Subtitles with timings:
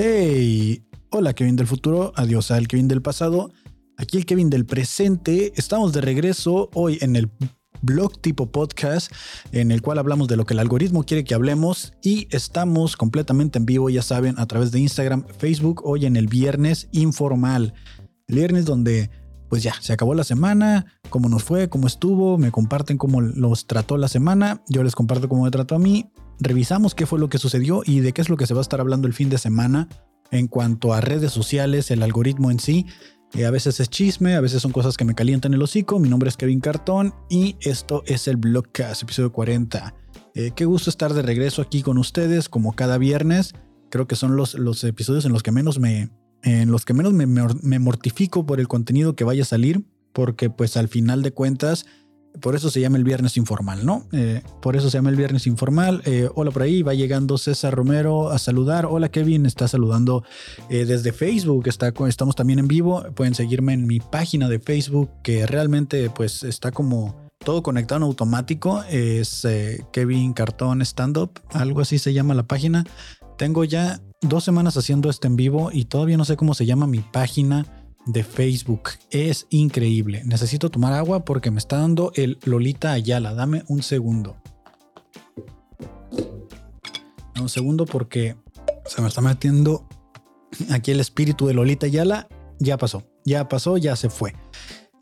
[0.00, 3.50] Hey, hola Kevin del futuro, adiós al Kevin del pasado.
[3.96, 5.52] Aquí el Kevin del presente.
[5.56, 7.32] Estamos de regreso hoy en el
[7.82, 9.10] blog tipo podcast
[9.50, 13.58] en el cual hablamos de lo que el algoritmo quiere que hablemos y estamos completamente
[13.58, 17.74] en vivo, ya saben, a través de Instagram, Facebook, hoy en el viernes informal.
[18.28, 19.10] El viernes donde
[19.48, 23.66] pues ya, se acabó la semana, cómo nos fue, cómo estuvo, me comparten cómo los
[23.66, 27.28] trató la semana, yo les comparto cómo me trató a mí, revisamos qué fue lo
[27.28, 29.30] que sucedió y de qué es lo que se va a estar hablando el fin
[29.30, 29.88] de semana
[30.30, 32.86] en cuanto a redes sociales, el algoritmo en sí.
[33.34, 35.98] Eh, a veces es chisme, a veces son cosas que me calientan el hocico.
[35.98, 39.94] Mi nombre es Kevin Cartón y esto es el Blogcast, episodio 40.
[40.34, 43.54] Eh, qué gusto estar de regreso aquí con ustedes, como cada viernes.
[43.90, 46.10] Creo que son los, los episodios en los que menos me,
[46.48, 50.76] en los que menos me, mortifico por el contenido que vaya a salir, porque pues
[50.76, 51.86] al final de cuentas
[52.40, 54.06] por eso se llama el viernes informal, ¿no?
[54.12, 56.02] Eh, por eso se llama el viernes informal.
[56.04, 58.86] Eh, hola por ahí, va llegando César Romero a saludar.
[58.86, 60.22] Hola Kevin, está saludando
[60.70, 61.66] eh, desde Facebook.
[61.66, 63.02] Está, estamos también en vivo.
[63.14, 68.02] Pueden seguirme en mi página de Facebook, que realmente pues está como todo conectado en
[68.04, 68.84] automático.
[68.84, 69.46] Es
[69.92, 72.84] Kevin Cartón Stand Up, algo así se llama la página.
[73.36, 76.86] Tengo ya dos semanas haciendo este en vivo y todavía no sé cómo se llama
[76.86, 77.66] mi página
[78.06, 78.90] de Facebook.
[79.10, 80.22] Es increíble.
[80.24, 83.34] Necesito tomar agua porque me está dando el Lolita Ayala.
[83.34, 84.36] Dame un segundo.
[87.40, 88.36] un segundo porque
[88.86, 89.86] se me está metiendo
[90.70, 92.28] aquí el espíritu de Lolita Ayala.
[92.58, 94.34] Ya pasó, ya pasó, ya se fue.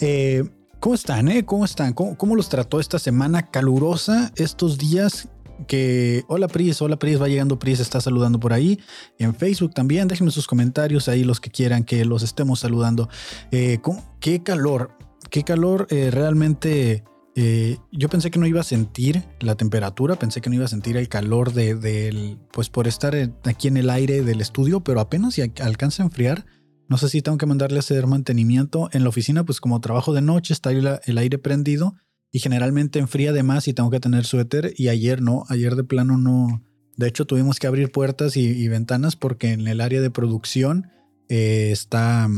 [0.00, 0.44] Eh,
[0.80, 1.28] ¿Cómo están?
[1.28, 1.46] Eh?
[1.46, 1.94] ¿Cómo están?
[1.94, 4.32] ¿Cómo, ¿Cómo, los trató esta semana calurosa?
[4.36, 5.28] Estos días
[5.66, 8.78] que hola Pris, hola Pris, va llegando Pris, está saludando por ahí.
[9.18, 13.08] En Facebook también, déjenme sus comentarios ahí los que quieran que los estemos saludando.
[13.50, 13.78] Eh,
[14.20, 14.96] qué calor,
[15.30, 17.04] qué calor eh, realmente.
[17.38, 20.68] Eh, yo pensé que no iba a sentir la temperatura, pensé que no iba a
[20.68, 23.14] sentir el calor de, pues por estar
[23.44, 26.46] aquí en el aire del estudio, pero apenas si alcanza a enfriar.
[26.88, 30.14] No sé si tengo que mandarle a hacer mantenimiento en la oficina, pues como trabajo
[30.14, 31.96] de noche, está el aire prendido
[32.32, 35.84] y generalmente enfría de más y tengo que tener suéter y ayer no, ayer de
[35.84, 36.62] plano no.
[36.96, 40.88] De hecho tuvimos que abrir puertas y, ventanas porque en el área de producción
[41.28, 42.28] eh, está,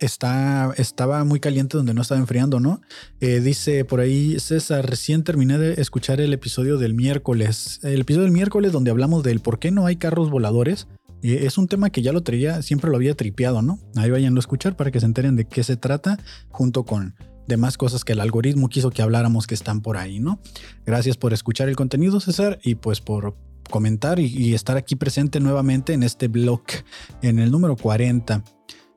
[0.00, 2.80] está, estaba muy caliente donde no estaba enfriando, ¿no?
[3.20, 8.24] Eh, dice por ahí César, recién terminé de escuchar el episodio del miércoles, el episodio
[8.24, 10.88] del miércoles donde hablamos del por qué no hay carros voladores.
[11.22, 13.80] Es un tema que ya lo traía, siempre lo había tripeado, ¿no?
[13.96, 16.18] Ahí vayan a escuchar para que se enteren de qué se trata
[16.50, 17.14] junto con
[17.46, 20.40] de más cosas que el algoritmo quiso que habláramos que están por ahí, ¿no?
[20.84, 23.36] Gracias por escuchar el contenido, César, y pues por
[23.70, 26.62] comentar y, estar aquí presente nuevamente en este blog,
[27.22, 28.44] en el número 40.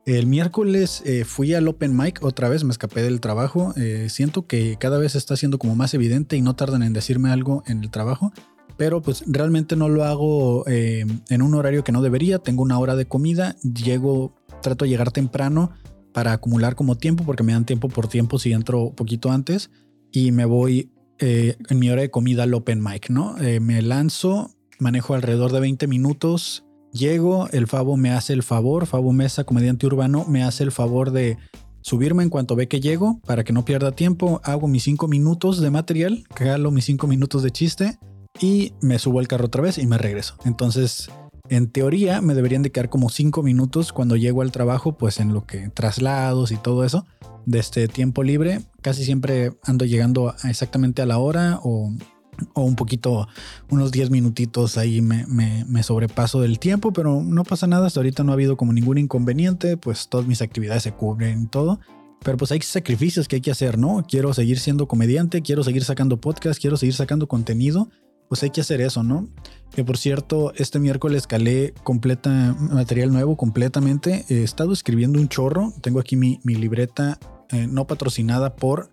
[0.06, 3.74] El miércoles eh, fui al Open Mic otra vez, me escapé del trabajo.
[3.78, 7.30] Eh, siento que cada vez está siendo como más evidente y no tardan en decirme
[7.30, 8.32] algo en el trabajo,
[8.78, 12.40] pero pues realmente no lo hago eh, en un horario que no debería.
[12.40, 15.72] Tengo una hora de comida, llego, trato de llegar temprano
[16.14, 19.70] para acumular como tiempo, porque me dan tiempo por tiempo si entro poquito antes
[20.12, 23.38] y me voy eh, en mi hora de comida al open mic, ¿no?
[23.40, 28.86] Eh, me lanzo, manejo alrededor de 20 minutos, llego, el Fabo me hace el favor,
[28.86, 31.38] Fabo Mesa, comediante urbano, me hace el favor de
[31.82, 35.60] subirme en cuanto ve que llego para que no pierda tiempo, hago mis 5 minutos
[35.60, 38.00] de material, calo mis 5 minutos de chiste
[38.40, 40.36] y me subo al carro otra vez y me regreso.
[40.46, 41.10] Entonces
[41.50, 45.34] en teoría me deberían de quedar como cinco minutos cuando llego al trabajo, pues en
[45.34, 47.06] lo que traslados y todo eso,
[47.46, 48.62] de este tiempo libre.
[48.82, 51.92] Casi siempre ando llegando exactamente a la hora o,
[52.56, 53.28] un poquito,
[53.70, 57.88] unos 10 minutitos ahí me, me, sobrepaso del tiempo, pero no pasa nada.
[57.88, 61.48] Hasta ahorita no ha habido como ningún inconveniente, pues todas mis actividades se cubren y
[61.48, 61.80] todo.
[62.24, 64.04] Pero pues hay sacrificios que hay que hacer, ¿no?
[64.08, 67.90] Quiero seguir siendo comediante, quiero seguir sacando podcast, quiero seguir sacando contenido
[68.30, 69.28] pues hay que hacer eso, ¿no?
[69.72, 74.24] Que por cierto, este miércoles calé completa material nuevo completamente.
[74.30, 75.74] He estado escribiendo un chorro.
[75.82, 77.20] Tengo aquí mi, libreta
[77.52, 78.92] eh, no patrocinada por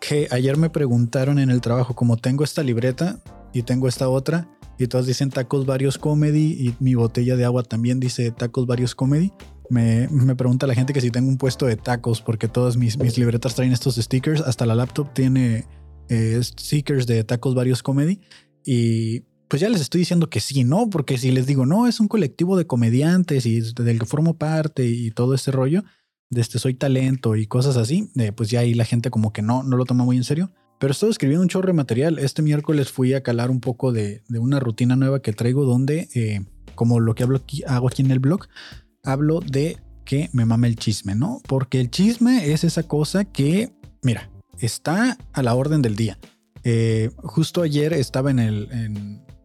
[0.00, 3.20] que ayer me preguntaron en el trabajo, como tengo esta libreta
[3.52, 4.48] y tengo esta otra,
[4.78, 8.94] y todas dicen tacos varios comedy, y mi botella de agua también dice tacos varios
[8.94, 9.32] comedy.
[9.70, 13.18] Me, pregunta la gente que si tengo un puesto de tacos, porque todas mis, mis
[13.18, 15.66] libretas traen estos stickers, hasta la laptop tiene
[16.08, 18.20] eh, stickers de tacos varios comedy.
[18.70, 20.90] Y pues ya les estoy diciendo que sí, ¿no?
[20.90, 24.84] Porque si les digo, no, es un colectivo de comediantes y del que formo parte
[24.86, 25.84] y todo ese rollo,
[26.28, 29.62] de este soy talento y cosas así, pues ya ahí la gente como que no,
[29.62, 30.50] no lo toma muy en serio.
[30.78, 32.18] Pero estoy escribiendo un chorro de material.
[32.18, 36.44] Este miércoles fui a calar un poco de, una rutina nueva que traigo donde, eh,
[36.74, 38.48] como lo que hablo aquí, hago aquí en el blog,
[39.02, 41.40] hablo de que me mame el chisme, ¿no?
[41.48, 43.72] Porque el chisme es esa cosa que,
[44.02, 46.18] mira, está a la orden del día.
[46.70, 48.68] Eh, justo ayer estaba en, el,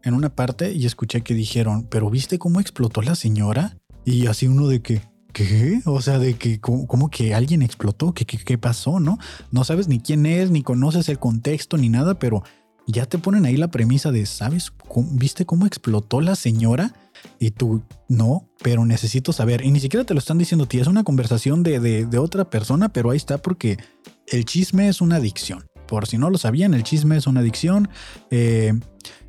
[0.04, 3.78] en, una parte y escuché que dijeron, pero ¿viste cómo explotó la señora?
[4.04, 5.80] Y así uno de que, ¿qué?
[5.86, 8.14] O sea, de que, ¿cómo, que alguien explotó?
[8.14, 9.00] ¿Qué, qué, pasó?
[9.00, 9.20] ¿No?
[9.52, 12.44] No sabes ni quién es, ni conoces el contexto, ni nada, pero
[12.88, 14.74] ya te ponen ahí la premisa de, ¿sabes?
[15.14, 16.94] ¿Viste cómo explotó la señora?
[17.40, 19.64] Y tú, no, pero necesito saber.
[19.64, 22.90] Y ni siquiera te lo están diciendo ti, es una conversación de, de, otra persona,
[22.90, 23.78] pero ahí está porque
[24.28, 25.64] el chisme es una adicción.
[25.94, 27.88] Por si no lo sabían, el chisme es una adicción.
[28.32, 28.74] Eh,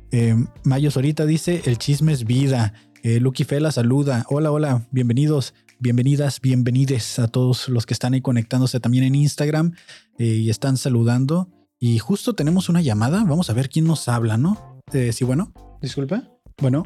[0.09, 2.73] eh, Mayo Sorita dice, el chisme es vida.
[3.03, 4.25] Eh, Lucky Fela saluda.
[4.31, 9.75] Hola, hola, bienvenidos, bienvenidas, bienvenides a todos los que están ahí conectándose también en Instagram
[10.17, 11.51] y están saludando.
[11.79, 13.23] Y justo tenemos una llamada.
[13.25, 14.81] Vamos a ver quién nos habla, ¿no?
[14.91, 15.53] sí, bueno,
[15.83, 16.23] disculpa.
[16.59, 16.81] Bueno,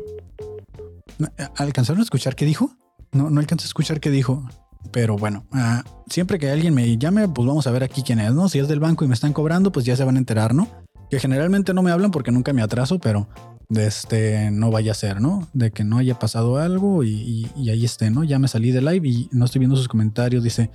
[1.56, 2.76] ¿alcanzaron a escuchar qué dijo?
[3.14, 4.46] No, no alcancé a escuchar qué dijo.
[4.92, 8.34] Pero bueno, ah, siempre que alguien me llame, pues vamos a ver aquí quién es,
[8.34, 8.50] ¿no?
[8.50, 10.68] Si es del banco y me están cobrando, pues ya se van a enterar, ¿no?
[11.10, 13.28] Que generalmente no me hablan porque nunca me atraso, pero
[13.68, 15.48] de este no vaya a ser, ¿no?
[15.54, 18.24] De que no haya pasado algo y, y ahí esté, ¿no?
[18.24, 20.44] Ya me salí de live y no estoy viendo sus comentarios.
[20.44, 20.72] Dice,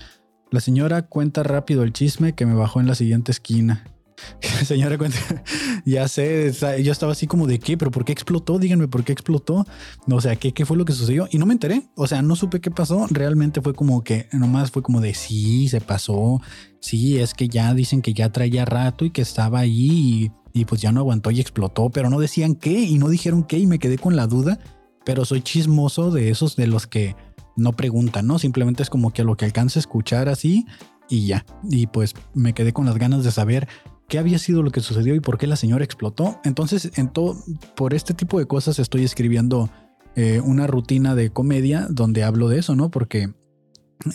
[0.51, 3.85] la señora cuenta rápido el chisme que me bajó en la siguiente esquina.
[4.65, 4.97] Señora,
[5.85, 8.59] ya sé, yo estaba así como de qué, pero ¿por qué explotó?
[8.59, 9.67] Díganme por qué explotó.
[10.11, 11.29] O sea, ¿qué, ¿qué fue lo que sucedió?
[11.31, 11.83] Y no me enteré.
[11.95, 13.07] O sea, no supe qué pasó.
[13.11, 16.41] Realmente fue como que nomás fue como de sí, se pasó.
[16.81, 20.81] Sí, es que ya dicen que ya traía rato y que estaba ahí y, pues
[20.81, 23.79] ya no aguantó y explotó, pero no decían qué y no dijeron qué y me
[23.79, 24.59] quedé con la duda.
[25.05, 27.17] Pero soy chismoso de esos de los que
[27.57, 28.39] no preguntan, ¿no?
[28.39, 30.67] Simplemente es como que lo que alcance a escuchar así
[31.09, 31.45] y ya.
[31.71, 33.69] Y pues me quedé con las ganas de saber
[34.09, 36.41] qué había sido lo que sucedió y por qué la señora explotó.
[36.45, 37.37] Entonces, en todo,
[37.75, 39.71] por este tipo de cosas estoy escribiendo
[40.17, 42.91] eh, una rutina de comedia donde hablo de eso, ¿no?
[42.91, 43.33] Porque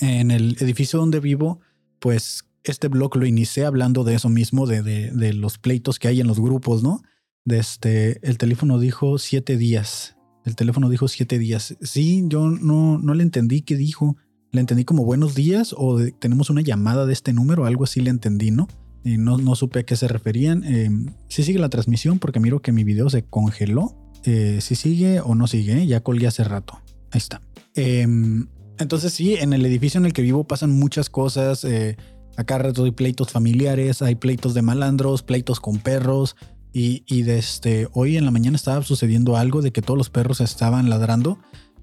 [0.01, 1.59] en el edificio donde vivo,
[1.99, 6.27] pues este blog lo inicié hablando de eso mismo, de, los pleitos que hay en
[6.27, 7.01] los grupos, ¿no?
[7.45, 10.15] De este, el teléfono dijo siete días.
[10.45, 11.75] El teléfono dijo siete días.
[11.81, 14.17] Sí, yo no, no le entendí qué dijo.
[14.51, 18.09] Le entendí como buenos días o tenemos una llamada de este número, algo así le
[18.09, 18.67] entendí, ¿no?
[19.03, 20.63] No, no, supe a qué se referían.
[20.63, 20.89] Eh,
[21.27, 23.95] si sigue la transmisión porque miro que mi video se congeló.
[24.25, 26.79] Eh, si sigue o no sigue, ya colgué hace rato.
[27.11, 27.41] Ahí está.
[27.75, 28.47] Em,
[28.77, 31.63] entonces sí, en el edificio en el que vivo pasan muchas cosas.
[31.63, 31.97] Eh,
[32.37, 36.35] acá rato hay pleitos familiares, hay pleitos de malandros, pleitos con perros.
[36.71, 40.09] Y, y desde este, hoy en la mañana estaba sucediendo algo de que todos los
[40.09, 41.39] perros estaban ladrando.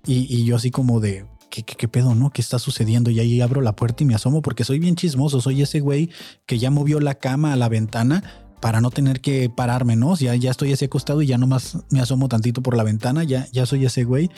[0.06, 2.30] Y, y yo así como de, ¿qué, pedo, no?
[2.30, 3.10] ¿Qué está sucediendo?
[3.10, 5.40] Y ahí abro la puerta y me asomo porque soy bien chismoso.
[5.40, 6.10] Soy ese güey
[6.46, 10.16] que ya movió la cama a la ventana para no tener que pararme, ¿no?
[10.16, 13.46] Ya, ya estoy así acostado y ya nomás me asomo tantito por la ventana, ya,
[13.52, 14.30] ya soy ese güey.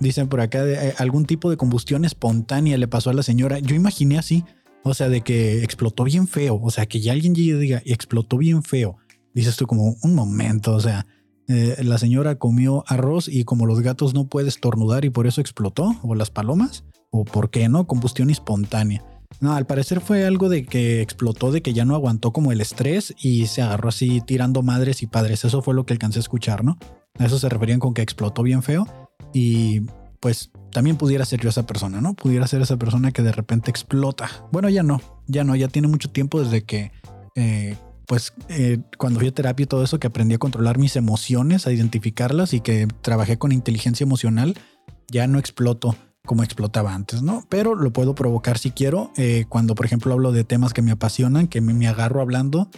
[0.00, 3.58] Dicen por acá, de, eh, algún tipo de combustión espontánea le pasó a la señora.
[3.58, 4.44] Yo imaginé así,
[4.82, 7.82] o sea, de que explotó bien feo, o sea, que ya alguien llegue y diga,
[7.84, 8.96] explotó bien feo.
[9.34, 11.06] Dices tú como un momento, o sea,
[11.48, 15.40] eh, la señora comió arroz y como los gatos no puede estornudar y por eso
[15.40, 19.04] explotó, o las palomas, o por qué no, combustión espontánea.
[19.40, 22.60] No, al parecer fue algo de que explotó, de que ya no aguantó como el
[22.60, 25.44] estrés y se agarró así tirando madres y padres.
[25.44, 26.78] Eso fue lo que alcancé a escuchar, ¿no?
[27.18, 28.86] A eso se referían con que explotó bien feo
[29.32, 29.82] y
[30.20, 32.14] pues también pudiera ser yo esa persona, ¿no?
[32.14, 34.30] Pudiera ser esa persona que de repente explota.
[34.50, 36.92] Bueno, ya no, ya no, ya tiene mucho tiempo desde que
[37.34, 40.96] eh, pues eh, cuando fui a terapia y todo eso, que aprendí a controlar mis
[40.96, 44.54] emociones, a identificarlas y que trabajé con inteligencia emocional,
[45.10, 45.96] ya no exploto
[46.26, 47.44] como explotaba antes, ¿no?
[47.48, 50.90] Pero lo puedo provocar si quiero, eh, cuando por ejemplo hablo de temas que me
[50.90, 52.70] apasionan, que me, agarro hablando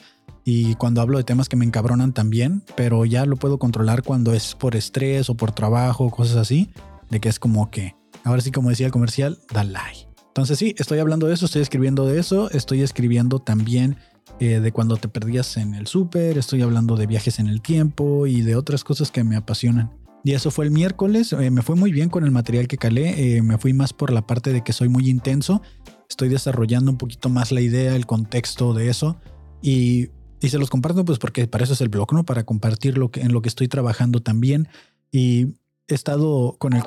[0.44, 4.32] y cuando hablo de temas que me encabronan también, pero ya lo puedo controlar cuando
[4.32, 6.70] es por estrés o por trabajo, cosas así,
[7.08, 10.08] de que es como que, ahora sí como decía el comercial, da like.
[10.28, 13.96] Entonces sí, estoy hablando de eso, estoy escribiendo de eso, estoy escribiendo también
[14.38, 18.26] eh, de cuando te perdías en el súper, estoy hablando de viajes en el tiempo
[18.26, 19.90] y de otras cosas que me apasionan.
[20.24, 23.36] Y eso fue el miércoles, eh, me fue muy bien con el material que calé,
[23.36, 25.62] eh, me fui más por la parte de que soy muy intenso,
[26.10, 29.16] estoy desarrollando un poquito más la idea, el contexto de eso
[29.62, 32.24] y, y se los comparto pues porque para eso es el blog, ¿no?
[32.24, 34.68] Para compartir lo que, en lo que estoy trabajando también
[35.12, 35.54] y
[35.88, 36.82] he estado con el...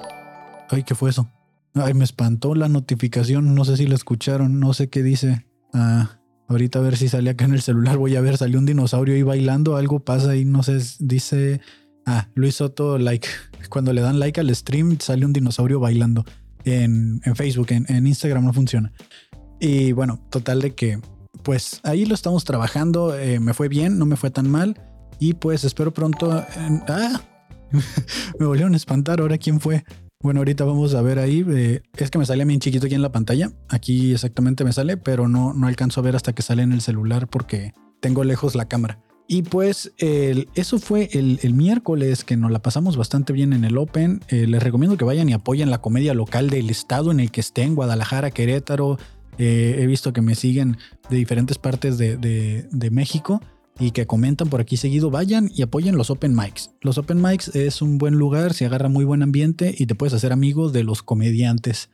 [0.70, 1.30] Ay, ¿qué fue eso?
[1.74, 5.48] Ay, me espantó la notificación, no sé si la escucharon, no sé qué dice.
[5.74, 6.19] Ah,
[6.50, 7.98] Ahorita a ver si sale acá en el celular.
[7.98, 9.78] Voy a ver, salió un dinosaurio ahí bailando.
[9.78, 10.80] Algo pasa ahí, no sé.
[10.98, 11.62] Dice.
[12.08, 13.28] Ah, Luis Soto, like.
[13.70, 16.26] Cuando le dan like al stream, sale un dinosaurio bailando.
[16.66, 18.92] En, Facebook, en, Instagram no funciona.
[19.60, 21.00] Y bueno, total de que.
[21.44, 23.16] Pues ahí lo estamos trabajando.
[23.16, 24.82] Eh, me fue bien, no me fue tan mal.
[25.20, 26.32] Y pues espero pronto.
[26.32, 27.22] ah,
[28.40, 29.22] me volvieron a espantar.
[29.22, 29.84] Ahora, ¿quién fue?
[30.22, 31.46] Bueno, ahorita vamos a ver ahí.
[31.50, 33.52] Eh, es que me sale bien chiquito aquí en la pantalla.
[33.70, 36.82] Aquí exactamente me sale, pero no, no alcanzo a ver hasta que sale en el
[36.82, 39.00] celular porque tengo lejos la cámara.
[39.32, 44.22] Y pues eso fue el, miércoles que nos la pasamos bastante bien en el Open.
[44.28, 47.40] Eh, les recomiendo que vayan y apoyen la comedia local del estado en el que
[47.40, 48.98] estén, Guadalajara, Querétaro.
[49.38, 50.78] Eh, he visto que me siguen
[51.12, 53.40] de diferentes partes de, de, México
[53.80, 55.10] y que comentan por aquí seguido.
[55.10, 56.72] Vayan y apoyen los Open Mics.
[56.82, 60.14] Los Open Mics es un buen lugar, se agarra muy buen ambiente y te puedes
[60.14, 61.90] hacer amigos de los comediantes.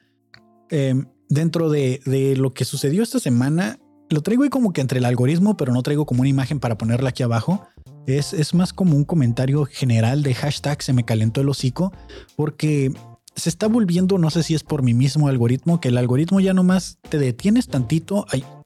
[0.69, 4.99] Em, dentro de, de lo que sucedió esta semana, lo traigo ahí como que entre
[4.99, 7.67] el algoritmo, pero no traigo como una imagen para ponerla aquí abajo.
[8.05, 11.91] Es, es más como un comentario general de hashtag se me calentó el hocico,
[12.35, 12.93] porque
[13.35, 16.53] se está volviendo, no sé si es por mi mismo algoritmo, que el algoritmo ya
[16.53, 18.25] nomás te detienes tantito.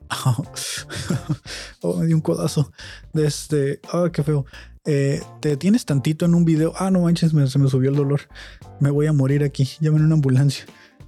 [1.82, 2.72] oh, me dio un codazo.
[3.14, 4.46] De este, oh, qué feo.
[4.86, 6.74] Eh, te detienes tantito en un video.
[6.78, 8.22] Ah, no manches, se me subió el dolor.
[8.80, 9.70] Me voy a morir aquí.
[9.80, 10.66] Llamen una ambulancia.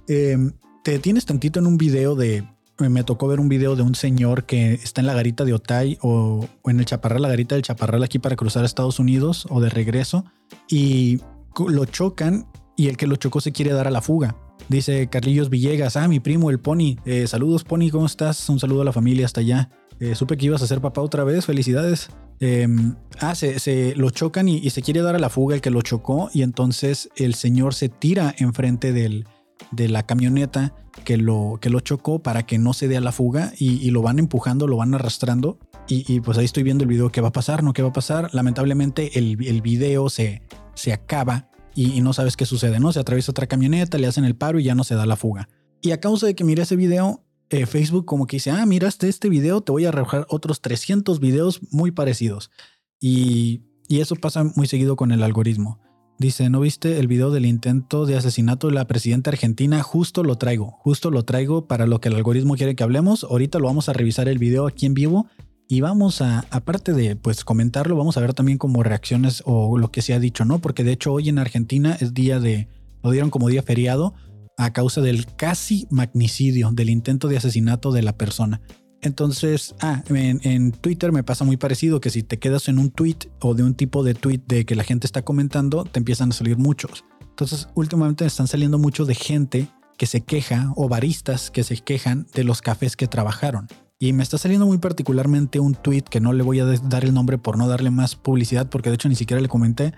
[0.08, 0.36] Eh,
[0.84, 2.44] te detienes tantito en un video de
[2.78, 5.98] me tocó ver un video de un señor que está en la garita de Otay
[6.02, 9.60] o, en el Chaparral, la garita del Chaparral aquí para cruzar a Estados Unidos o
[9.60, 10.24] de regreso
[10.68, 11.20] y
[11.68, 14.36] lo chocan y el que lo chocó se quiere dar a la fuga.
[14.68, 16.96] Dice Carlillos Villegas, ah, mi primo, el Pony.
[17.04, 18.48] Eh, saludos, Pony, ¿cómo estás?
[18.48, 19.70] Un saludo a la familia hasta allá.
[20.00, 22.08] Eh, supe que ibas a ser papá otra vez, felicidades.
[22.40, 25.70] Em, ah, se, lo chocan y, y, se quiere dar a la fuga el que
[25.70, 29.26] lo chocó y entonces el señor se tira enfrente del,
[29.70, 33.12] de la camioneta que lo, que lo chocó para que no se dé a la
[33.12, 35.58] fuga y, lo van empujando, lo van arrastrando.
[35.88, 37.62] Y, pues ahí estoy viendo el video, ¿qué va a pasar?
[37.62, 38.30] ¿No qué va a pasar?
[38.32, 40.42] Lamentablemente el, el video se,
[40.74, 42.92] se acaba y, no sabes qué sucede, ¿no?
[42.92, 45.48] Se atraviesa otra camioneta, le hacen el paro y ya no se da la fuga.
[45.80, 49.08] Y a causa de que miré ese video, eh, Facebook como que dice, ah, miraste
[49.08, 52.50] este video, te voy a arrojar otros 300 videos muy parecidos.
[53.00, 55.80] Y, y eso pasa muy seguido con el algoritmo.
[56.18, 59.82] Dice, ¿no viste el video del intento de asesinato de la presidenta argentina?
[59.82, 63.24] Justo lo traigo, justo lo traigo para lo que el algoritmo quiere que hablemos.
[63.24, 65.26] Ahorita lo vamos a revisar el video aquí en vivo
[65.72, 69.90] y vamos a, aparte de pues comentarlo, vamos a ver también como reacciones o lo
[69.90, 70.58] que se ha dicho, ¿no?
[70.58, 72.68] Porque de hecho hoy en Argentina es día de,
[73.02, 74.12] lo dieron como día feriado
[74.58, 78.60] a causa del casi magnicidio, del intento de asesinato de la persona.
[79.00, 83.30] Entonces, ah, en, Twitter me pasa muy parecido que si te quedas en un tweet
[83.40, 86.34] o de un tipo de tweet de que la gente está comentando, te empiezan a
[86.34, 87.02] salir muchos.
[87.22, 92.26] Entonces, últimamente están saliendo mucho de gente que se queja o baristas que se quejan
[92.34, 93.68] de los cafés que trabajaron.
[94.02, 97.14] Y me está saliendo muy particularmente un tweet que no le voy a dar el
[97.14, 99.94] nombre por no darle más publicidad, porque de hecho ni siquiera le comenté,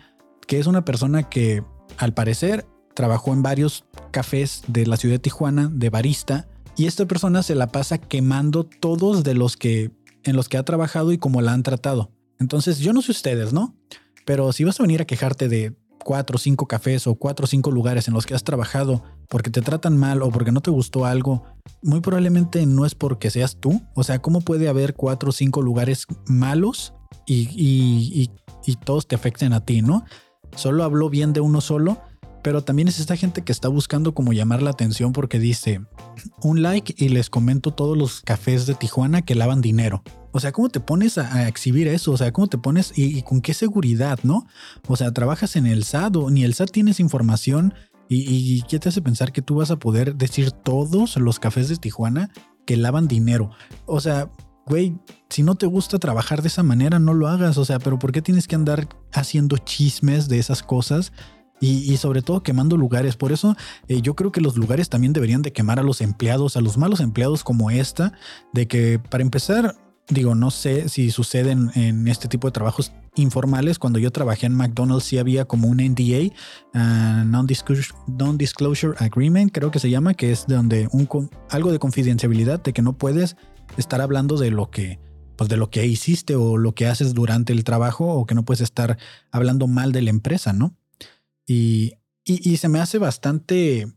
[0.46, 1.64] que es una persona que
[1.96, 6.46] al parecer trabajó en varios cafés de la ciudad de Tijuana de barista
[6.76, 9.90] y esta persona se la pasa quemando todos de los que
[10.22, 12.10] en los que ha trabajado y cómo la han tratado.
[12.38, 13.74] Entonces, yo no sé ustedes, ¿no?
[14.26, 17.46] Pero si vas a venir a quejarte de cuatro o cinco cafés o cuatro o
[17.46, 20.70] cinco lugares en los que has trabajado porque te tratan mal o porque no te
[20.70, 21.42] gustó algo,
[21.82, 23.82] muy probablemente no es porque seas tú.
[23.94, 26.94] O sea, ¿cómo puede haber cuatro o cinco lugares malos
[27.26, 28.30] y, y,
[28.64, 30.04] y todos te afecten a ti, no?
[30.54, 31.98] Solo habló bien de uno solo
[32.44, 35.80] pero también es esta gente que está buscando como llamar la atención porque dice
[36.42, 40.02] un like y les comento todos los cafés de Tijuana que lavan dinero.
[40.36, 42.10] O sea, ¿cómo te pones a, exhibir eso?
[42.10, 44.48] O sea, ¿cómo te pones y, con qué seguridad, no?
[44.88, 47.72] O sea, trabajas en el SAT o ni el SAT tienes información
[48.08, 51.76] y, ¿qué te hace pensar que tú vas a poder decir todos los cafés de
[51.76, 52.30] Tijuana
[52.66, 53.52] que lavan dinero?
[53.86, 54.28] O sea,
[54.66, 54.98] güey,
[55.30, 57.56] si no te gusta trabajar de esa manera, no lo hagas.
[57.56, 61.12] O sea, pero ¿por qué tienes que andar haciendo chismes de esas cosas
[61.60, 63.16] y, sobre todo quemando lugares.
[63.16, 63.56] Por eso
[63.88, 66.76] eh, yo creo que los lugares también deberían de quemar a los empleados, a los
[66.76, 68.12] malos empleados como esta,
[68.52, 69.74] de que para empezar,
[70.08, 73.78] digo, no sé si suceden en este tipo de trabajos informales.
[73.78, 76.32] Cuando yo trabajé en McDonald's sí había como un NDA,
[76.74, 81.08] uh, Non-Disclosure Agreement, creo que se llama, que es donde un,
[81.50, 83.36] algo de confidencialidad, de que no puedes
[83.76, 85.00] estar hablando de lo que
[85.36, 88.44] pues de lo que hiciste o lo que haces durante el trabajo o que no
[88.44, 88.98] puedes estar
[89.32, 90.76] hablando mal de la empresa, ¿no?
[91.46, 91.94] Y,
[92.24, 93.92] y, se me hace bastante,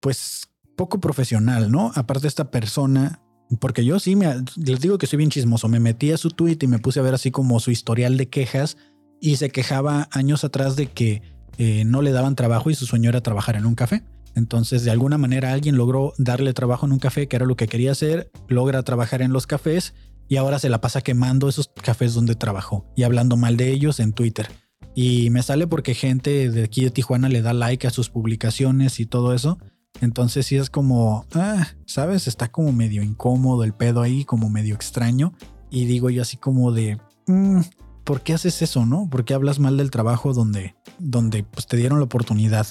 [0.00, 1.90] pues, poco profesional, ¿no?
[1.94, 3.22] Aparte esta persona,
[3.60, 4.26] porque yo sí, me,
[4.56, 7.02] les digo que soy bien chismoso, me metí a su tweet y me puse a
[7.02, 8.76] ver así como su historial de quejas
[9.20, 11.22] y se quejaba años atrás de que
[11.58, 14.02] eh, no le daban trabajo y su sueño era trabajar en un café.
[14.34, 17.68] Entonces, de alguna manera alguien logró darle trabajo en un café, que era lo que
[17.68, 19.94] quería hacer, logra trabajar en los cafés
[20.28, 24.00] y ahora se la pasa quemando esos cafés donde trabajó y hablando mal de ellos
[24.00, 24.48] en Twitter.
[24.94, 29.00] Y me sale porque gente de aquí de Tijuana le da like a sus publicaciones
[29.00, 29.58] y todo eso.
[30.00, 32.26] Entonces sí es como, ah, ¿sabes?
[32.28, 35.32] Está como medio incómodo el pedo ahí, como medio extraño.
[35.70, 37.60] Y digo yo así como de, mm,
[38.04, 39.08] ¿por qué haces eso, no?
[39.10, 42.66] ¿Por qué hablas mal del trabajo donde, donde pues, te dieron la oportunidad?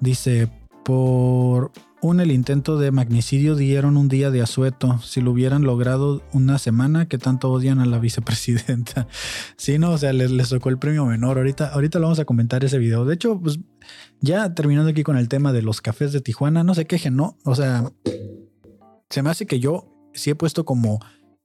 [0.00, 0.50] Dice,
[0.86, 5.00] por un el intento de magnicidio dieron un día de asueto.
[5.02, 9.08] Si lo hubieran logrado una semana, que tanto odian a la vicepresidenta.
[9.56, 11.38] Sí, no, o sea, les, les tocó el premio menor.
[11.38, 13.04] Ahorita, ahorita lo vamos a comentar ese video.
[13.04, 13.58] De hecho, pues
[14.20, 17.36] ya terminando aquí con el tema de los cafés de Tijuana, no se quejen, ¿no?
[17.44, 17.90] O sea,
[19.10, 21.00] se me hace que yo sí he puesto como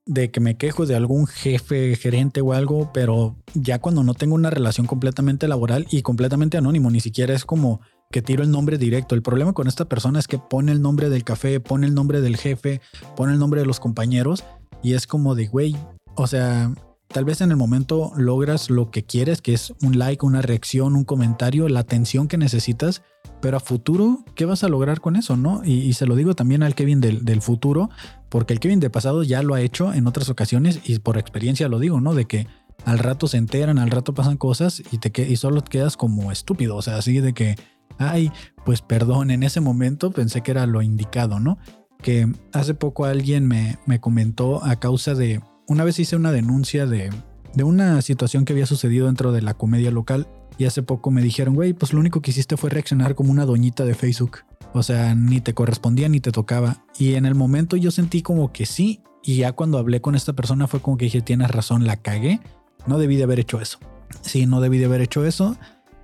[0.06, 4.36] de que me quejo de algún jefe, gerente o algo, pero ya cuando no tengo
[4.36, 8.78] una relación completamente laboral y completamente anónimo, ni siquiera es como que tiro el nombre
[8.78, 9.16] directo.
[9.16, 12.22] El problema con esta persona es que pone el nombre del café, pone el nombre
[12.22, 12.82] del jefe,
[13.16, 14.44] pone el nombre de los compañeros
[14.84, 15.76] y es como de, güey,
[16.16, 16.72] o sea,
[17.08, 20.96] tal vez en el momento logras lo que quieres, que es un like, una reacción,
[20.96, 23.02] un comentario, la atención que necesitas,
[23.42, 25.38] pero a futuro, ¿qué vas a lograr con eso?
[25.38, 25.64] ¿No?
[25.66, 27.90] Y, se lo digo también al Kevin del, futuro,
[28.30, 31.68] porque el Kevin de pasado ya lo ha hecho en otras ocasiones y por experiencia
[31.68, 32.14] lo digo, ¿no?
[32.14, 32.48] De que
[32.86, 36.76] al rato se enteran, al rato pasan cosas y, te, y solo quedas como estúpido,
[36.76, 37.56] o sea, así de que,
[37.98, 38.32] ay,
[38.66, 41.58] pues perdón, en ese momento pensé que era lo indicado, ¿no?
[42.02, 46.86] Que hace poco alguien me, me comentó a causa de, una vez hice una denuncia
[46.86, 47.10] de,
[47.54, 51.22] de una situación que había sucedido dentro de la comedia local y hace poco me
[51.22, 54.40] dijeron, güey, pues lo único que hiciste fue reaccionar como una doñita de Facebook.
[54.74, 56.86] O sea, ni te correspondía ni te tocaba.
[56.98, 59.02] Y en el momento yo sentí como que sí.
[59.24, 62.40] Y ya cuando hablé con esta persona fue como que dije, tienes razón, la cagué.
[62.88, 63.80] No debí de haber hecho eso.
[64.22, 65.58] Sí, no debí de haber hecho eso.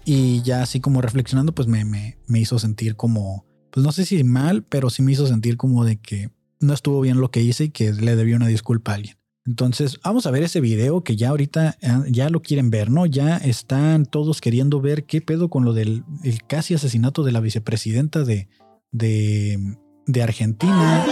[0.10, 4.06] Y ya así como reflexionando, pues me, me, me hizo sentir como, pues no sé
[4.06, 6.30] si mal, pero sí me hizo sentir como de que
[6.62, 9.18] no estuvo bien lo que hice y que le debí una disculpa a alguien.
[9.46, 13.06] Entonces, vamos a ver ese video que ya ahorita ah, ya lo quieren ver, ¿no?
[13.06, 16.06] Ya están todos queriendo ver qué pedo con lo del
[16.48, 18.48] casi asesinato de la vicepresidenta de,
[18.94, 21.06] de, de Argentina.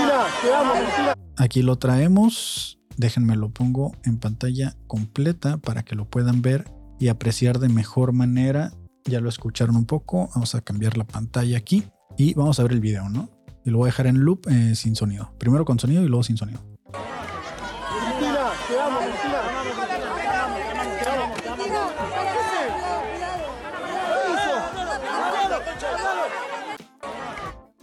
[1.35, 2.79] Aquí lo traemos.
[2.95, 8.13] Déjenme lo pongo en pantalla completa para que lo puedan ver y apreciar de mejor
[8.13, 8.71] manera.
[9.08, 10.30] Ya lo escucharon un poco.
[10.34, 11.84] Vamos a cambiar la pantalla aquí
[12.18, 13.30] y vamos a ver el video, ¿no?
[13.63, 15.32] Y lo voy a dejar en loop eh, sin sonido.
[15.38, 16.60] Primero con sonido y luego sin sonido.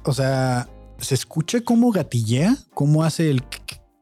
[0.04, 3.44] O sea, se escucha cómo gatillea, cómo hace el...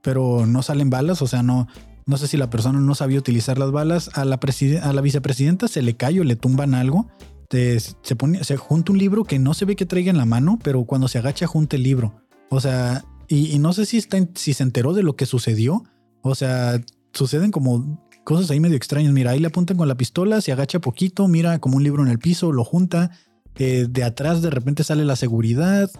[0.03, 1.69] Pero no salen balas, o sea, no,
[2.07, 4.11] no sé si la persona no sabía utilizar las balas.
[4.15, 4.39] A la,
[4.83, 7.09] a la vicepresidenta se le cae o le tumban algo.
[7.51, 10.85] se, se junta un libro que no se ve que traiga en la mano, pero
[10.85, 12.15] cuando se agacha junta el libro.
[12.51, 15.85] O sea, y, no sé si, está, si se enteró de lo que sucedió.
[16.21, 16.81] O sea,
[17.13, 19.13] suceden como cosas ahí medio extrañas.
[19.13, 22.09] Mira, ahí le apuntan con la pistola, se agacha poquito, mira como un libro en
[22.09, 23.13] el piso, lo junta,
[23.57, 25.91] de atrás de repente sale la seguridad.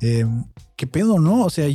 [0.00, 0.24] Eh,
[0.76, 1.44] ¿Qué pedo, no?
[1.44, 1.68] O sea,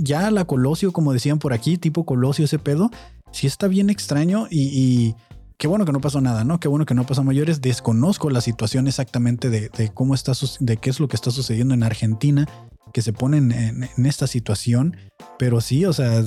[0.00, 2.90] ya la Colosio, como decían por aquí, tipo Colosio, ese pedo,
[3.32, 5.16] sí está bien extraño y,
[5.56, 6.60] qué bueno que no pasó nada, ¿no?
[6.60, 7.60] Qué bueno que no pasó mayores.
[7.60, 11.82] Desconozco la situación exactamente de, cómo está, de qué es lo que está sucediendo en
[11.82, 12.46] Argentina,
[12.92, 14.96] que se ponen en, esta situación,
[15.36, 16.22] pero sí, o sea,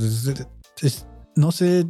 [1.37, 1.87] no sé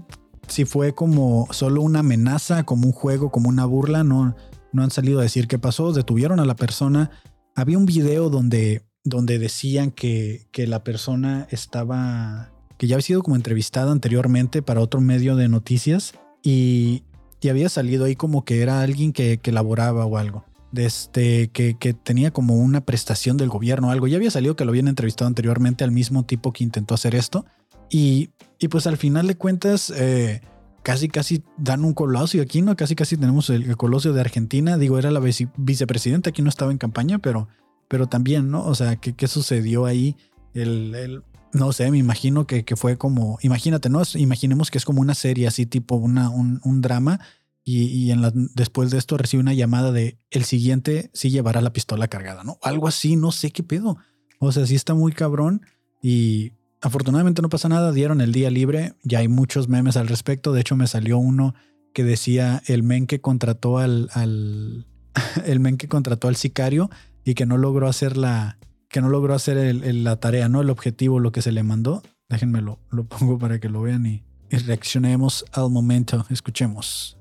[0.48, 4.36] si fue como solo una amenaza, como un juego, como una burla, no
[4.74, 7.12] no han salido a decir qué pasó, detuvieron a la persona.
[7.56, 13.24] Había un video donde, donde decían que, que la persona estaba, que ya había sido
[13.24, 17.04] como entrevistada anteriormente para otro medio de noticias y,
[17.42, 20.46] y había salido ahí como que era alguien que, que laboraba o algo.
[20.74, 24.08] Este, que, que, tenía como una prestación del gobierno o algo.
[24.08, 27.46] Ya había salido que lo habían entrevistado anteriormente al mismo tipo que intentó hacer esto.
[27.90, 30.42] Y, y pues al final de cuentas, eh,
[30.84, 32.76] casi casi dan un colosio aquí, ¿no?
[32.76, 34.78] Casi casi tenemos el, colosio de Argentina.
[34.78, 37.48] Digo, era la vicepresidenta, aquí no estaba en campaña, pero,
[37.88, 38.65] pero también, ¿no?
[38.65, 40.15] O sea, ¿qué, qué sucedió ahí?
[40.54, 44.02] El, no sé, me imagino que, que, fue como, imagínate, ¿no?
[44.15, 47.20] Imaginemos que es como una serie así, tipo una, un, un drama.
[47.63, 51.62] Y, y en la, después de esto recibe una llamada de el siguiente sí llevará
[51.62, 52.58] la pistola cargada, ¿no?
[52.63, 53.98] Algo así, no sé qué pedo.
[54.39, 55.62] O sea, sí está muy cabrón.
[56.02, 60.52] Y, Afortunadamente no pasa nada, dieron el día libre, ya hay muchos memes al respecto,
[60.52, 61.54] de hecho me salió uno
[61.94, 64.10] que decía el men que contrató al,
[65.46, 66.89] el men que contrató al sicario
[67.24, 68.58] y que no logró hacer la
[68.89, 70.60] que no logró hacer la tarea, ¿no?
[70.60, 72.04] El objetivo, lo que se le mandó.
[72.28, 76.26] Déjenme lo, lo pongo para que lo vean y, y reaccionemos al momento.
[76.30, 77.17] Escuchemos.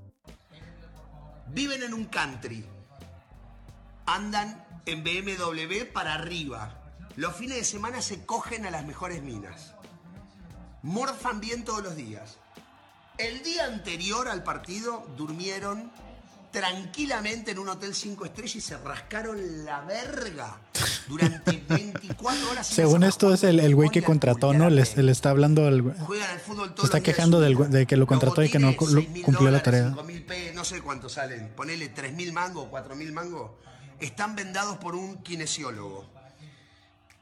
[1.54, 2.64] Viven en un country.
[4.04, 6.79] Andan en BMW para arriba
[7.20, 9.74] los fines de semana se cogen a las mejores minas.
[10.82, 12.38] Morfan bien todos los días.
[13.18, 15.92] El día anterior al partido durmieron
[16.50, 20.60] tranquilamente en un hotel 5 estrellas y se rascaron la verga
[21.08, 22.66] durante 24 horas.
[22.66, 24.70] Según esto es el, güey que contrató, ¿no?
[24.70, 28.48] Le, está hablando al Juegan al fútbol Se está quejando de que lo contrató y
[28.48, 29.94] que no cumplió la tarea.
[30.54, 31.52] no sé cuánto salen.
[31.54, 33.50] Ponele 3.000 mangos, 4.000 mangos.
[34.00, 36.19] Están vendados por un kinesiólogo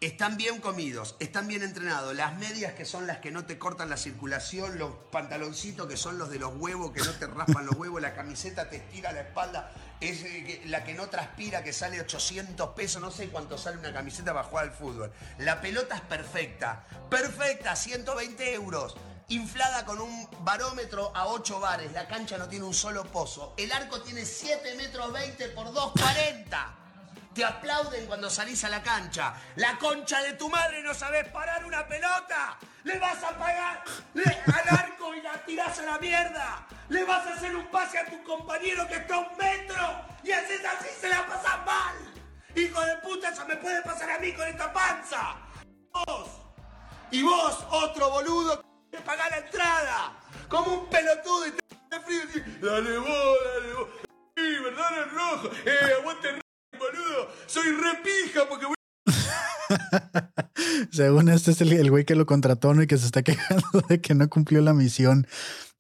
[0.00, 2.14] Están bien comidos, están bien entrenados.
[2.14, 6.18] Las medias que son las que no te cortan la circulación, los pantaloncitos que son
[6.18, 9.22] los de los huevos, que no te raspan los huevos, la camiseta te estira la
[9.22, 13.78] espalda, es eh, la que no transpira, que sale 800 pesos, no sé cuánto sale
[13.78, 15.12] una camiseta para jugar al fútbol.
[15.38, 18.96] La pelota es perfecta, perfecta, 120 euros.
[19.30, 23.72] Inflada con un barómetro a 8 bares, la cancha no tiene un solo pozo, el
[23.72, 26.77] arco tiene 7 metros 20 por 240
[27.38, 29.32] te aplauden cuando salís a la cancha.
[29.54, 32.58] La concha de tu madre no sabes parar una pelota.
[32.82, 33.84] Le vas a pagar
[34.16, 36.66] al arco y la tirás a la mierda.
[36.88, 40.32] Le vas a hacer un pase a tu compañero que está a un metro y
[40.32, 41.94] haces así se la pasas mal.
[42.56, 45.36] Hijo de puta, eso me puede pasar a mí con esta panza.
[45.92, 46.28] Vos.
[47.12, 50.12] Y vos, otro boludo, que pagar la entrada.
[50.48, 51.52] Como un pelotudo y
[51.88, 53.88] te frío y dale vos, dale vos.
[54.36, 54.98] Sí, ¿verdad?
[55.04, 55.50] El rojo.
[55.64, 56.47] Eh, aguante.
[57.48, 58.74] Soy repija porque voy
[60.92, 64.14] Según este es el, güey que lo contrató y que se está quejando de que
[64.14, 65.26] no cumplió la misión.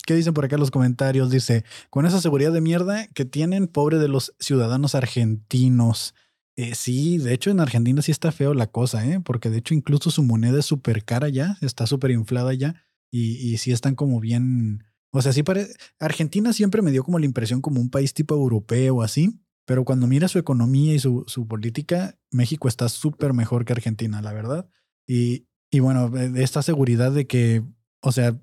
[0.06, 1.30] ¿Qué dicen por acá en los comentarios?
[1.30, 6.14] Dice, con esa seguridad de mierda que tienen, pobre de los ciudadanos argentinos.
[6.56, 9.20] Eh, sí, de hecho en Argentina sí está feo la cosa, ¿eh?
[9.20, 13.34] porque de hecho incluso su moneda es súper cara ya, está súper inflada ya y,
[13.52, 14.84] y sí están como bien...
[15.10, 15.74] O sea, sí parece...
[16.00, 20.06] Argentina siempre me dio como la impresión como un país tipo europeo así, pero cuando
[20.06, 24.70] mira su economía y su, su política, México está súper mejor que Argentina, la verdad.
[25.06, 27.62] Y, y bueno, esta seguridad de que,
[28.00, 28.40] o sea,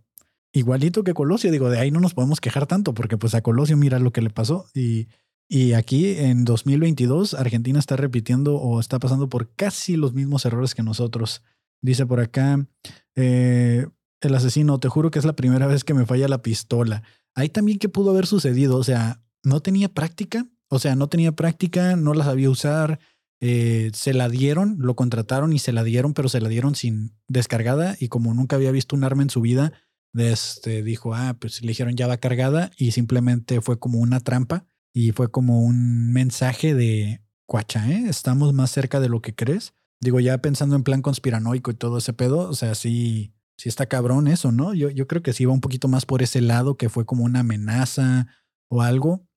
[0.53, 3.75] igualito que Colosio, digo, de ahí no nos podemos quejar tanto, porque pues a Colosio
[3.75, 4.67] mira lo que le pasó.
[4.75, 5.07] Y,
[5.49, 10.75] y aquí en 2022, Argentina está repitiendo o está pasando por casi los mismos errores
[10.75, 11.41] que nosotros.
[11.81, 12.67] Dice por acá,
[13.15, 13.87] eh,
[14.21, 17.01] el asesino, te juro que es la primera vez que me falla la pistola.
[17.33, 21.31] Ahí también qué pudo haber sucedido, o sea, no tenía práctica o sea, no tenía
[21.33, 22.99] práctica, no la sabía usar,
[23.41, 27.15] eh, se la dieron, lo contrataron y se la dieron, pero se la dieron sin
[27.27, 29.73] descargada y como nunca había visto un arma en su vida,
[30.13, 34.65] este, dijo, ah, pues le dijeron ya va cargada y simplemente fue como una trampa
[34.93, 38.05] y fue como un mensaje de, cuacha, ¿eh?
[38.07, 39.73] Estamos más cerca de lo que crees.
[40.01, 43.85] Digo, ya pensando en plan conspiranoico y todo ese pedo, o sea, sí, sí está
[43.85, 44.73] cabrón eso, ¿no?
[44.73, 47.23] Yo, yo creo que sí iba un poquito más por ese lado, que fue como
[47.23, 48.27] una amenaza
[48.69, 49.27] o algo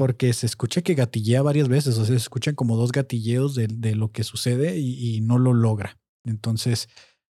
[0.00, 3.94] porque se escucha que gatillea varias veces, o sea, se escuchan como dos gatilleos de,
[3.94, 5.98] lo que sucede y, no lo logra.
[6.24, 6.88] Entonces,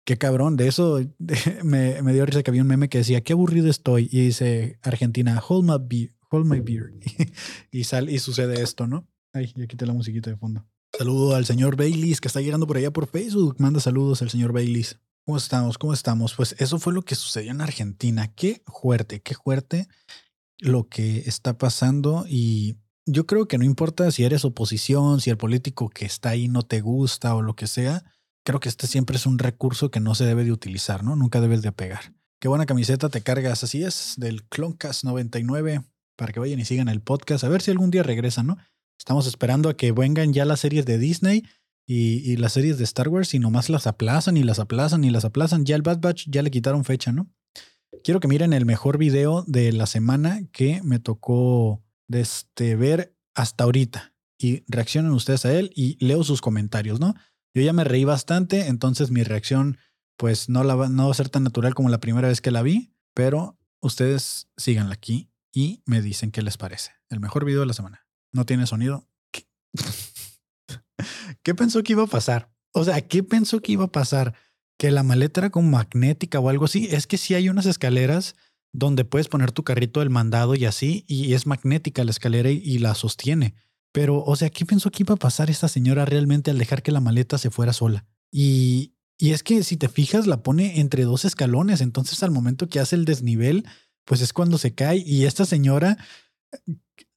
[0.05, 1.01] qué cabrón, de eso
[1.65, 5.43] me, dio risa que había un meme que decía, qué aburrido estoy, y dice Argentina,
[5.45, 6.93] hold my beer, hold my beer,
[7.73, 9.09] y, sal, y sucede esto, ¿no?
[9.33, 10.65] Ay, ya quité la musiquita de fondo.
[10.97, 13.57] Saludo al señor Baileys que está llegando por allá por Facebook.
[13.59, 15.01] Manda saludos al señor Baileys.
[15.25, 15.79] ¿Cómo estamos?
[15.79, 16.35] ¿Cómo estamos?
[16.37, 18.33] Pues eso fue lo que sucedió en Argentina.
[18.33, 19.89] Qué fuerte, qué fuerte
[20.63, 25.37] lo que está pasando y yo creo que no importa si eres oposición, si el
[25.37, 28.05] político que está ahí no te gusta o lo que sea,
[28.45, 31.17] creo que este siempre es un recurso que no se debe de utilizar, ¿no?
[31.17, 32.15] Nunca debes de apegar.
[32.41, 35.83] Qué buena camiseta te cargas, así es, del Cloncast 99,
[36.17, 38.57] para que vayan y sigan el podcast, a ver si algún día regresa, ¿no?
[38.99, 41.43] Estamos esperando a que vengan ya las series de Disney
[41.89, 45.11] y, y las series de Star Wars y nomás las aplazan y las aplazan y
[45.11, 45.65] las aplazan.
[45.65, 47.29] Ya el Bad Batch ya le quitaron fecha, ¿no?
[48.05, 53.65] Quiero que miren el mejor video de la semana que me tocó este, ver hasta
[53.65, 57.15] ahorita y reaccionen ustedes a él y leo sus comentarios, ¿no?
[57.55, 59.79] Yo ya me reí bastante, entonces mi reacción
[60.17, 62.95] pues no, la va, a ser tan natural como la primera vez que la vi,
[63.15, 66.93] pero ustedes síganla aquí y me dicen qué les parece.
[67.09, 68.07] El mejor video de la semana.
[68.33, 69.09] No tiene sonido.
[69.31, 69.47] ¿Qué,
[71.43, 72.53] ¿Qué pensó que iba a pasar?
[72.73, 74.35] O sea, ¿qué pensó que iba a pasar?
[74.79, 76.89] Que la maleta era como magnética o algo así.
[76.91, 78.35] Es que sí hay unas escaleras
[78.73, 82.79] donde puedes poner tu carrito del mandado y así, y es magnética la escalera y,
[82.79, 83.55] la sostiene.
[83.93, 86.93] Pero, o sea, ¿qué pensó que iba a pasar esta señora realmente al dejar que
[86.93, 88.07] la maleta se fuera sola?
[88.31, 92.69] Y, y es que si te fijas, la pone entre dos escalones, entonces al momento
[92.69, 93.67] que hace el desnivel,
[94.05, 95.99] pues es cuando se cae y esta señora
[96.53, 96.75] eh,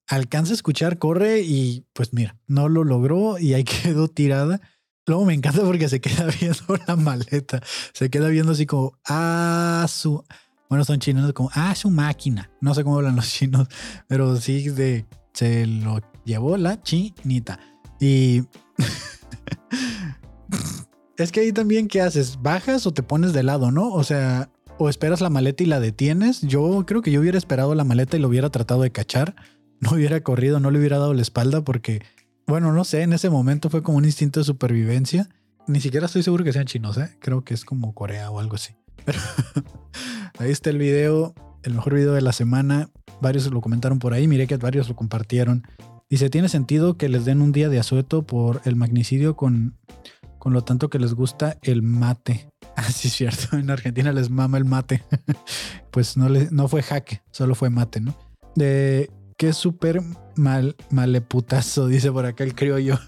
[0.07, 4.61] alcanza a escuchar, corre y pues mira, no lo logró y ahí quedó tirada.
[5.07, 7.61] Luego me encanta porque se queda viendo la maleta.
[7.93, 10.23] Se queda viendo así como, ah, su.
[10.69, 12.49] Bueno, son chinos como, ah, su máquina.
[12.59, 13.67] No sé cómo hablan los chinos,
[14.07, 17.59] pero sí de, se lo llevó la chinita.
[17.99, 18.43] Y.
[21.17, 22.41] es que ahí también, ¿qué haces?
[22.41, 23.93] ¿Bajas o te pones de lado, no?
[23.93, 26.41] O sea, o esperas la maleta y la detienes.
[26.41, 29.35] Yo creo que yo hubiera esperado la maleta y lo hubiera tratado de cachar.
[29.79, 32.01] No hubiera corrido, no le hubiera dado la espalda porque
[32.47, 35.29] bueno, no sé, en ese momento fue como un instinto de supervivencia.
[35.67, 37.17] Ni siquiera estoy seguro que sean chinos, ¿eh?
[37.19, 38.75] Creo que es como Corea o algo así.
[39.03, 39.19] Pero
[40.39, 42.89] ahí está el video, el mejor video de la semana.
[43.21, 45.63] Varios lo comentaron por ahí, miré que varios lo compartieron.
[46.09, 49.75] Dice, ¿tiene sentido que les den un día de asueto por el magnicidio con,
[50.45, 52.51] con lo tanto que les gusta el mate.
[52.75, 55.03] Así es cierto, en Argentina les mama el mate.
[55.91, 58.15] pues no, le, no fue jaque, solo fue mate, ¿no?
[58.53, 60.01] De qué súper
[60.35, 62.99] mal, maleputazo, dice por acá el criollo.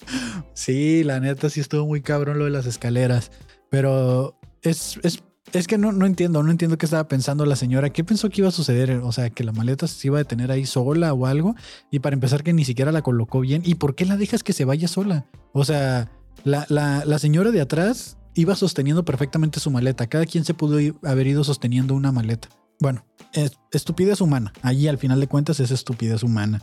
[0.54, 3.30] sí, la neta sí estuvo muy cabrón lo de las escaleras,
[3.70, 7.90] pero es, es, es que no, no entiendo, no entiendo qué estaba pensando la señora.
[7.90, 8.92] ¿Qué pensó que iba a suceder?
[9.02, 11.54] O sea, que la maleta se iba a detener ahí sola o algo.
[11.90, 13.62] Y para empezar, que ni siquiera la colocó bien.
[13.64, 15.26] ¿Y por qué la dejas que se vaya sola?
[15.52, 16.10] O sea,
[16.44, 20.06] la, la, la señora de atrás iba sosteniendo perfectamente su maleta.
[20.06, 22.48] Cada quien se pudo haber ido sosteniendo una maleta.
[22.80, 24.52] Bueno, es estupidez humana.
[24.62, 26.60] Allí al final de cuentas es estupidez humana.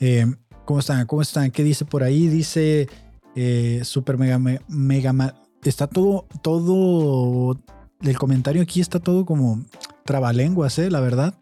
[0.00, 0.26] Eh,
[0.64, 1.06] ¿Cómo están?
[1.06, 1.50] ¿Cómo están?
[1.50, 2.28] ¿Qué dice por ahí?
[2.28, 2.88] Dice
[3.34, 7.58] eh, super mega mega está todo todo
[8.02, 9.64] el comentario aquí está todo como
[10.04, 10.90] trabalenguas, ¿eh?
[10.90, 11.34] La verdad.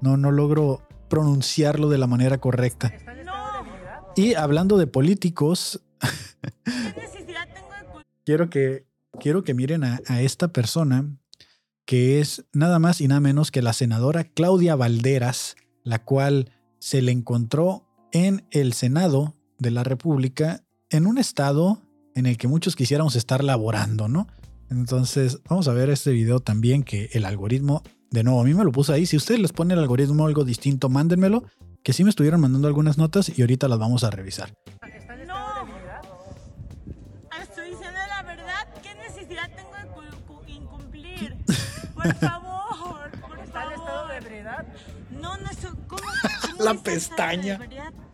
[0.00, 2.92] No, no logro pronunciarlo de la manera correcta.
[4.16, 5.82] Y hablando de políticos,
[8.24, 8.86] quiero que
[9.20, 11.06] quiero que miren a, esta persona
[11.84, 17.02] que es nada más y nada menos que la senadora Claudia Valderas, la cual se
[17.02, 21.82] le encontró en el Senado de la República en un estado
[22.14, 24.26] en el que muchos quisiéramos estar laborando, ¿no?
[24.70, 28.64] Entonces, vamos a ver este video también que el algoritmo, de nuevo, a mí me
[28.64, 29.06] lo puso ahí.
[29.06, 31.44] Si ustedes les ponen el algoritmo algo distinto, mándenmelo,
[31.82, 34.54] que sí me estuvieron mandando algunas notas y ahorita las vamos a revisar.
[42.04, 44.66] Por favor, por ¿Está en estado de ebriedad?
[45.10, 45.70] No, no estoy.
[45.88, 46.02] ¿Cómo?
[46.42, 47.58] cómo la pestaña.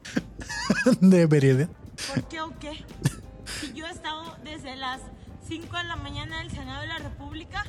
[1.01, 1.69] De ebriedad.
[2.15, 2.85] ¿Por qué o qué?
[3.61, 5.01] Si yo he estado desde las
[5.49, 7.65] 5 de la mañana del Senado de la República,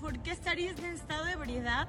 [0.00, 1.88] ¿por qué estarías en estado de ebriedad?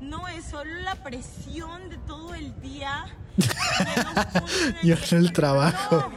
[0.00, 3.06] No es solo la presión de todo el día.
[4.84, 6.12] Yo en el trabajo.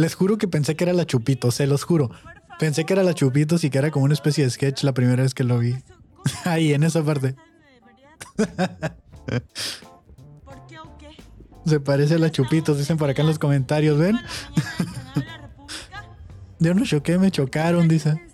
[0.00, 2.10] Les juro que pensé que era la Chupito, se los juro.
[2.58, 5.22] Pensé que era la Chupito y que era como una especie de sketch la primera
[5.22, 5.76] vez que lo vi.
[6.44, 7.36] Ahí, en esa parte.
[11.66, 14.16] Se parece a la Chupitos, dicen por acá en los comentarios, ¿ven?
[16.58, 18.26] De uno choqué, me chocaron, dice.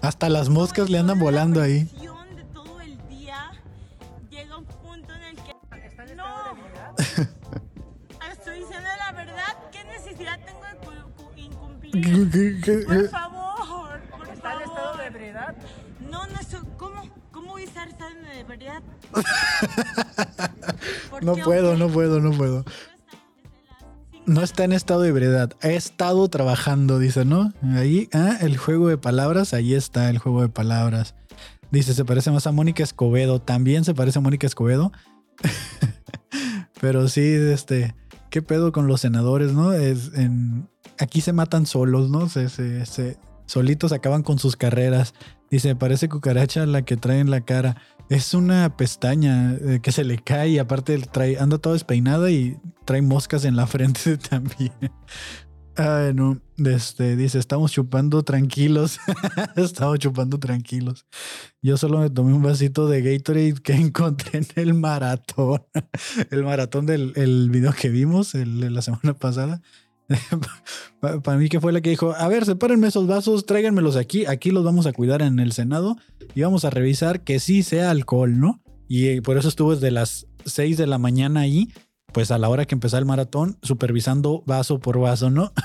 [0.00, 1.86] Hasta las moscas le andan volando ahí.
[12.02, 15.54] Por favor, por ¿Está en estado de ebriedad?
[16.10, 16.60] No, no estoy.
[16.76, 17.08] ¿Cómo?
[17.32, 18.82] ¿Cómo voy a estar en de ebriedad?
[21.22, 22.64] no puedo, no puedo, no puedo.
[24.26, 25.52] No está en estado de ebriedad.
[25.62, 27.52] Ha estado trabajando, dice, ¿no?
[27.74, 31.14] Ahí, ah, el juego de palabras, ahí está el juego de palabras.
[31.70, 33.40] Dice, se parece más a Mónica Escobedo.
[33.40, 34.92] También se parece a Mónica Escobedo.
[36.80, 37.94] Pero sí, este,
[38.30, 39.72] ¿qué pedo con los senadores, no?
[39.72, 42.28] Es en, aquí se matan solos, ¿no?
[42.28, 45.14] Se, se, solitos acaban con sus carreras.
[45.50, 47.76] Dice, parece cucaracha la que trae en la cara.
[48.08, 52.56] Es una pestaña eh, que se le cae y aparte trae, anda toda despeinada y
[52.84, 54.72] trae moscas en la frente también.
[55.76, 56.40] Ay, no.
[56.56, 58.98] Este, dice, estamos chupando tranquilos.
[59.56, 61.04] estamos chupando tranquilos.
[61.60, 65.62] Yo solo me tomé un vasito de Gatorade que encontré en el maratón.
[66.30, 69.60] el maratón del el video que vimos la semana pasada.
[71.00, 74.50] Para mí que fue la que dijo, a ver, sepárenme esos vasos, tráiganmelos aquí, aquí
[74.50, 75.96] los vamos a cuidar en el Senado
[76.34, 78.60] y vamos a revisar que sí sea alcohol, ¿no?
[78.88, 81.72] Y eh, por eso estuvo desde las 6 de la mañana ahí,
[82.12, 85.52] pues a la hora que empezó el maratón, supervisando vaso por vaso, ¿no?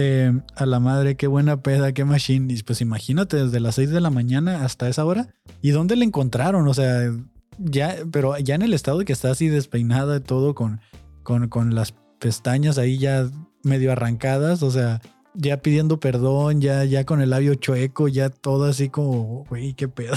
[0.00, 2.54] Eh, a la madre, qué buena peda, qué machine.
[2.64, 5.34] Pues imagínate, desde las 6 de la mañana hasta esa hora.
[5.60, 6.68] ¿Y dónde le encontraron?
[6.68, 7.12] O sea,
[7.58, 10.80] ya, pero ya en el estado de que está así despeinada y todo con,
[11.24, 13.28] con, con las pestañas ahí ya
[13.62, 15.00] medio arrancadas, o sea,
[15.34, 19.88] ya pidiendo perdón, ya, ya con el labio chueco, ya todo así como, güey, qué
[19.88, 20.16] pedo,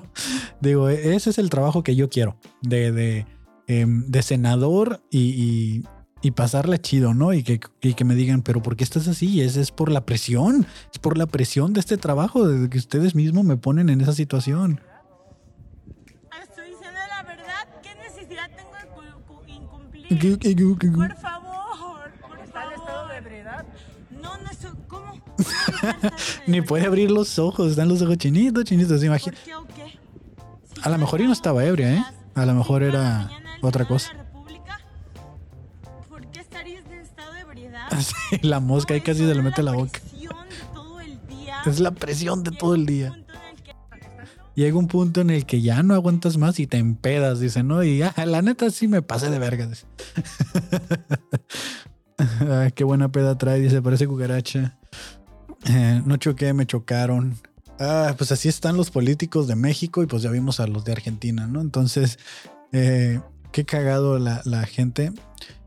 [0.60, 3.26] Digo, e-, ese es el trabajo que yo quiero, de, de,
[3.66, 5.82] em, de senador y,
[6.22, 7.32] y, pasarla chido, ¿no?
[7.32, 9.40] Y que, que, me digan, pero ¿por qué estás así?
[9.40, 13.14] Es, es por la presión, es por la presión de este trabajo, de que ustedes
[13.14, 14.80] mismos me ponen en esa situación.
[20.10, 23.64] Por favor, por ¿Está en estado de ebriedad?
[24.10, 24.70] No, no estoy.
[24.88, 25.22] ¿Cómo?
[26.48, 29.36] Ni puede abrir los ojos, están los ojos chinitos, chinitos, imagina.
[29.36, 29.98] ¿Por qué o qué?
[30.82, 32.04] a lo mejor y no estaba ebria, ¿eh?
[32.34, 33.30] A lo mejor era
[33.62, 34.12] otra cosa.
[36.08, 37.88] ¿Por qué estarías en estado de ebriedad?
[38.00, 40.00] Sí, la mosca ahí casi se le mete la boca.
[41.66, 43.19] Es la presión de todo el día.
[44.60, 47.82] Llega un punto en el que ya no aguantas más y te empedas, dice, ¿no?
[47.82, 49.68] Y ah, la neta sí me pasé de verga.
[52.74, 54.78] qué buena peda trae, dice, parece cucaracha.
[55.66, 57.38] Eh, no choqué, me chocaron.
[57.78, 60.92] Ah, pues así están los políticos de México y pues ya vimos a los de
[60.92, 61.62] Argentina, ¿no?
[61.62, 62.18] Entonces,
[62.72, 63.20] eh,
[63.52, 65.12] qué cagado la, gente.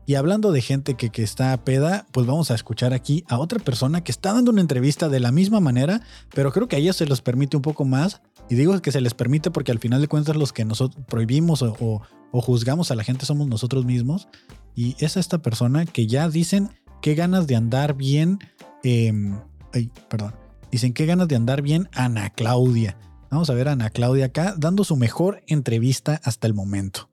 [0.06, 3.38] Y hablando de gente que, que está a peda, pues vamos a escuchar aquí a
[3.38, 6.00] otra persona que está dando una entrevista de la misma manera,
[6.32, 8.20] pero creo que a ellos se los permite un poco más.
[8.48, 11.62] Y digo que se les permite porque al final de cuentas los que nosotros prohibimos
[11.62, 12.02] o,
[12.32, 14.28] juzgamos a la gente somos nosotros mismos.
[14.74, 18.38] Y es esta persona que ya dicen qué ganas de andar bien.
[18.82, 19.38] em,
[19.72, 20.34] ay, perdón.
[20.70, 22.98] Dicen qué ganas de andar bien Ana Claudia.
[23.30, 27.08] Vamos a ver a Ana Claudia acá dando su mejor entrevista hasta el momento.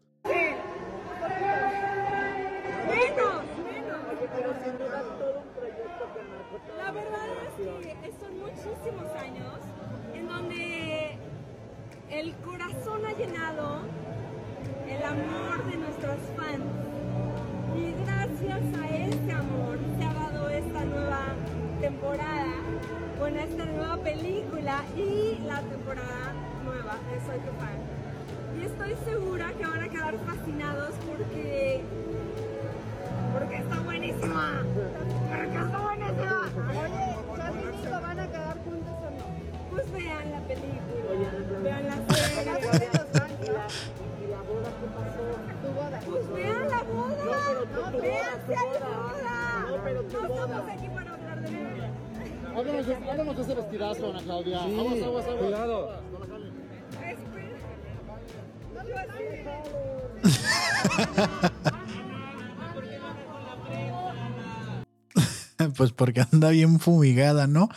[65.81, 67.67] Pues porque anda bien fumigada, ¿no?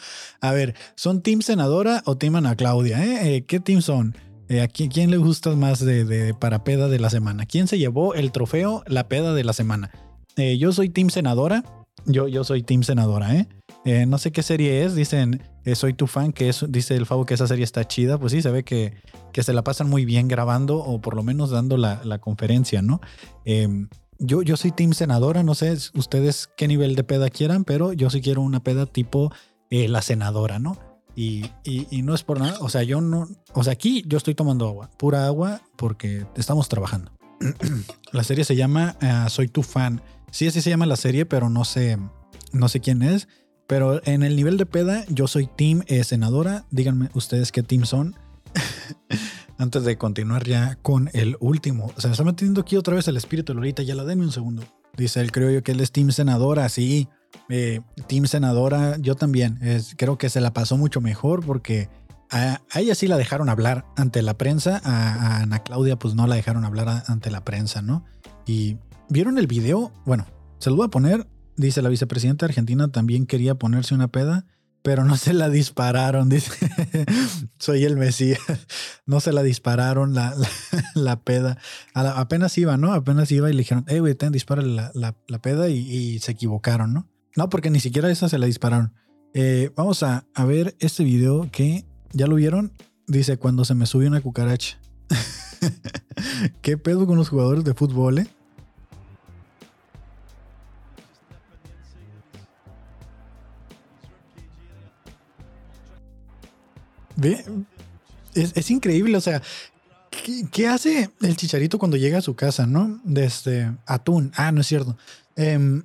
[0.42, 3.02] A ver, ¿son Team Senadora o Team Ana Claudia?
[3.02, 3.36] eh?
[3.36, 4.14] Eh, ¿Qué team son?
[4.50, 7.46] Eh, ¿a quién, le gusta más de, de para peda de la semana?
[7.46, 9.90] ¿Quién se llevó el trofeo la peda de la semana?
[10.36, 11.64] Eh, yo soy Team Senadora.
[12.04, 13.48] Yo, yo soy Team Senadora, ¿eh?
[13.86, 14.94] Eh, no sé qué serie es.
[14.94, 18.18] Dicen, eh, soy tu fan, que es, dice el Favo que esa serie está chida.
[18.18, 18.92] Pues sí, se ve que,
[19.32, 22.82] que se la pasan muy bien grabando o por lo menos dando la, la conferencia,
[22.82, 23.00] ¿no?
[23.46, 23.88] Em,
[24.26, 28.10] yo, yo soy Team Senadora, no sé ustedes qué nivel de peda quieran, pero yo
[28.10, 29.32] sí quiero una peda tipo
[29.70, 30.78] eh, la senadora, ¿no?
[31.16, 34.18] Y, y- y no es por nada, o sea, yo no, o sea, aquí yo
[34.18, 37.12] estoy tomando agua, pura agua, porque estamos trabajando.
[38.12, 40.00] la serie se llama ah, Soy tu fan.
[40.30, 41.98] Sí, así se llama la serie, pero no sé,
[42.52, 43.28] no sé quién es.
[43.66, 46.64] Pero en el nivel de peda, yo soy Team eh, Senadora.
[46.70, 48.14] Díganme ustedes qué team son.
[49.58, 51.92] Antes de continuar ya con el último.
[51.96, 53.82] Se me está metiendo aquí otra vez el espíritu de Lolita.
[53.82, 54.64] Ya la denme un segundo.
[54.96, 56.68] Dice él, creo yo que él es Team Senadora.
[56.68, 57.08] Sí,
[57.48, 58.96] eh, Team Senadora.
[58.98, 59.60] Yo también.
[59.96, 61.88] Creo que se la pasó mucho mejor porque
[62.30, 64.80] a, ella sí la dejaron hablar ante la prensa.
[64.84, 68.04] A, Ana Claudia, pues no la dejaron hablar ante la prensa, ¿no?
[68.46, 69.92] Y vieron el video.
[70.04, 70.26] Bueno,
[70.58, 71.28] se lo voy a poner.
[71.56, 74.44] Dice la vicepresidenta argentina también quería ponerse una peda,
[74.84, 76.28] pero no se la dispararon.
[76.28, 76.52] Dice,
[77.58, 78.38] soy el Mesías.
[79.06, 80.34] No se la dispararon la,
[80.94, 81.56] la, peda.
[81.94, 82.92] Apenas iba, ¿no?
[82.92, 86.32] Apenas iba y le dijeron, hey, güey, ten, dispara la, la- peda y, y se
[86.32, 87.08] equivocaron, ¿no?
[87.34, 88.92] No, porque ni siquiera esa se la dispararon.
[89.32, 92.70] Eh, vamos a, a ver este video que ya lo vieron.
[93.06, 94.78] Dice, cuando se me subió una cucaracha.
[96.60, 98.26] ¿Qué pedo con los jugadores de fútbol, eh?
[107.16, 107.44] Ve,
[108.34, 109.42] es, es increíble, o sea,
[110.50, 113.00] ¿qué, hace el chicharito cuando llega a su casa, no?
[113.04, 114.32] De este atún.
[114.36, 114.96] Ah, no es cierto.
[115.36, 115.84] Em,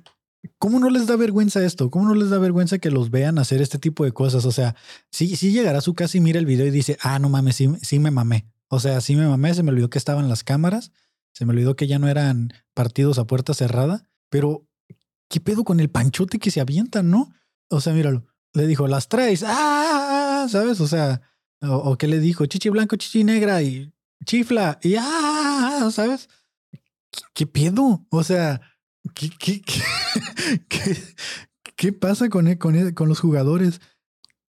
[0.58, 1.90] ¿Cómo no les da vergüenza esto?
[1.90, 4.44] ¿Cómo no les da vergüenza que los vean hacer este tipo de cosas?
[4.46, 4.74] O sea,
[5.10, 7.56] sí, sí llegará a su casa y mira el video y dice, ah, no mames,
[7.56, 8.46] sí, sí me mamé.
[8.68, 10.92] O sea, sí me mamé, se me olvidó que estaban las cámaras,
[11.32, 14.66] se me olvidó que ya no eran partidos a puerta cerrada, pero
[15.28, 17.32] ¿qué pedo con el panchote que se avientan, no?
[17.68, 18.26] O sea, míralo.
[18.54, 20.80] Le dijo, las traes, ah, ¿sabes?
[20.80, 21.20] O sea,
[21.62, 23.92] o, qué le dijo, chichi blanco, chichi negra y
[24.24, 26.28] chifla y ah, ¿sabes?
[27.10, 28.04] ¿Qué, qué pedo?
[28.10, 28.60] O sea,
[29.14, 29.62] ¿qué, qué,
[30.68, 30.96] qué,
[31.76, 33.80] qué, pasa con, e- con, e- con los jugadores?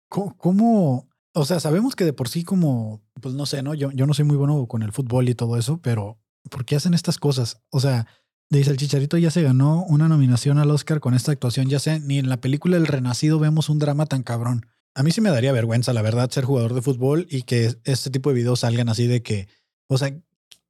[0.09, 3.75] ¿Cómo, cómo- O sea, sabemos que de por sí como, pues no sé, ¿no?
[3.75, 6.19] Yo, yo no soy muy bueno con el fútbol y todo eso, pero
[6.51, 7.61] ¿por qué hacen estas cosas?
[7.71, 8.07] O sea,
[8.51, 12.01] dice el Chicharito ya se ganó una nominación al Oscar con esta actuación, ya sé,
[12.01, 14.67] ni en la película El Renacido vemos un drama tan cabrón.
[14.95, 18.11] A mí sí me daría vergüenza, la verdad, ser jugador de fútbol y que este
[18.11, 19.49] tipo de videos salgan así de que,
[19.87, 20.13] o sea,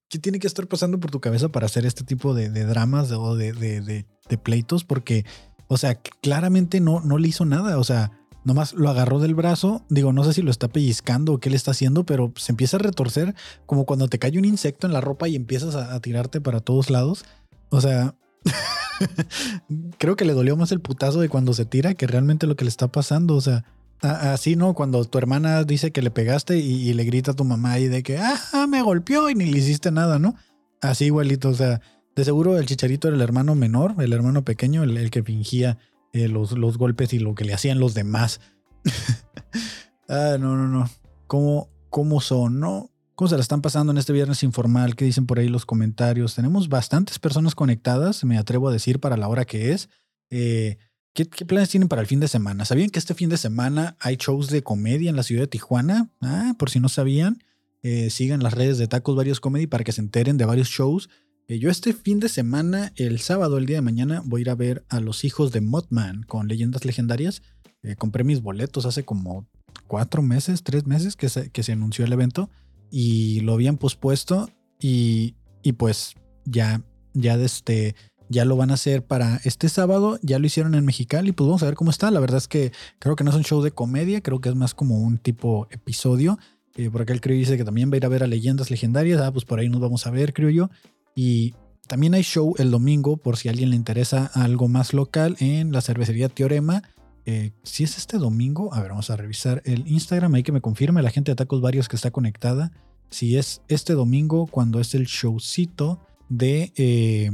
[0.08, 3.36] ¿qué tiene que estar pasando por tu cabeza para hacer este tipo de, dramas o
[3.36, 4.84] de, de, pleitos?
[4.84, 5.24] Porque,
[5.68, 8.12] o sea, claramente no, no le hizo nada, o sea,
[8.44, 9.84] nomás lo agarró del brazo.
[9.88, 12.76] Digo, no sé si lo está pellizcando o qué le está haciendo, pero se empieza
[12.76, 13.34] a retorcer
[13.66, 16.60] como cuando te cae un insecto en la ropa y empiezas a, a tirarte para
[16.60, 17.24] todos lados.
[17.70, 18.14] O sea,
[19.98, 22.64] creo que le dolió más el putazo de cuando se tira que realmente lo que
[22.64, 23.34] le está pasando.
[23.36, 23.64] O sea,
[24.00, 24.74] así, ¿no?
[24.74, 27.88] Cuando tu hermana dice que le pegaste y, y le grita a tu mamá ahí
[27.88, 30.34] de que, ah, me golpeó y ni le hiciste nada, ¿no?
[30.80, 31.80] Así igualito, o sea,
[32.14, 35.78] de seguro el chicharito era el hermano menor, el hermano pequeño, el, el que fingía
[36.12, 38.40] eh, los, los golpes y lo que le hacían los demás.
[40.08, 40.90] ah, no, no, no.
[41.26, 42.90] ¿Cómo, ¿Cómo son, no?
[43.14, 44.96] ¿Cómo se la están pasando en este viernes informal?
[44.96, 46.34] ¿Qué dicen por ahí los comentarios?
[46.34, 49.88] Tenemos bastantes personas conectadas, me atrevo a decir, para la hora que es.
[50.30, 50.78] Eh,
[51.26, 52.64] ¿qué, planes tienen para el fin de semana?
[52.64, 56.10] ¿Sabían que este fin de semana hay shows de comedia en la ciudad de Tijuana?
[56.20, 57.42] Ah, por si no sabían,
[57.82, 61.08] eh, sigan las redes de Tacos Varios Comedy para que se enteren de varios shows.
[61.48, 64.50] Eh, yo este fin de semana, el sábado, el día de mañana, voy a ir
[64.50, 67.42] a ver a los hijos de Mothman con leyendas legendarias.
[67.82, 69.48] Eh, compré mis boletos hace como
[69.86, 72.50] cuatro meses, tres meses que se, que se anunció el evento
[72.90, 74.50] y lo habían pospuesto
[74.80, 76.14] y, y pues
[76.44, 76.82] ya,
[77.14, 77.94] ya este,
[78.28, 81.62] ya lo van a hacer para este sábado, ya lo hicieron en Mexicali, pues vamos
[81.62, 82.10] a ver cómo está.
[82.10, 84.54] La verdad es que creo que no es un show de comedia, creo que es
[84.54, 86.38] más como un tipo episodio.
[86.76, 88.70] Eh, por acá el creo dice que también va a ir a ver a leyendas
[88.70, 90.70] legendarias, ah, pues por ahí nos vamos a ver, creo yo.
[91.14, 91.54] Y
[91.88, 95.72] también hay show el domingo, por si a alguien le interesa algo más local, en
[95.72, 96.82] la cervecería Teorema.
[97.24, 100.60] Eh, si es este domingo, a ver, vamos a revisar el Instagram, ahí que me
[100.60, 102.72] confirme la gente de Tacos Varios que está conectada.
[103.10, 107.30] Si es este domingo, cuando es el showcito de eh,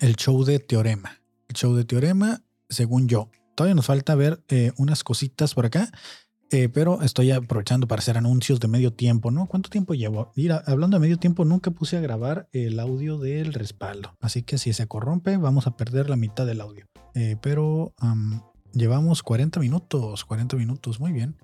[0.00, 1.20] el show de Teorema.
[1.48, 3.30] El show de Teorema, según yo.
[3.54, 5.90] Todavía nos falta ver eh, unas cositas por acá.
[6.50, 9.46] Eh, pero estoy aprovechando para hacer anuncios de medio tiempo, ¿no?
[9.46, 10.32] ¿Cuánto tiempo llevo?
[10.36, 14.14] Mira, hablando de medio tiempo, nunca puse a grabar el audio del respaldo.
[14.20, 16.84] Así que si se corrompe, vamos a perder la mitad del audio.
[17.14, 18.42] Eh, pero am,
[18.74, 21.36] llevamos 40 minutos, 40 minutos, muy bien.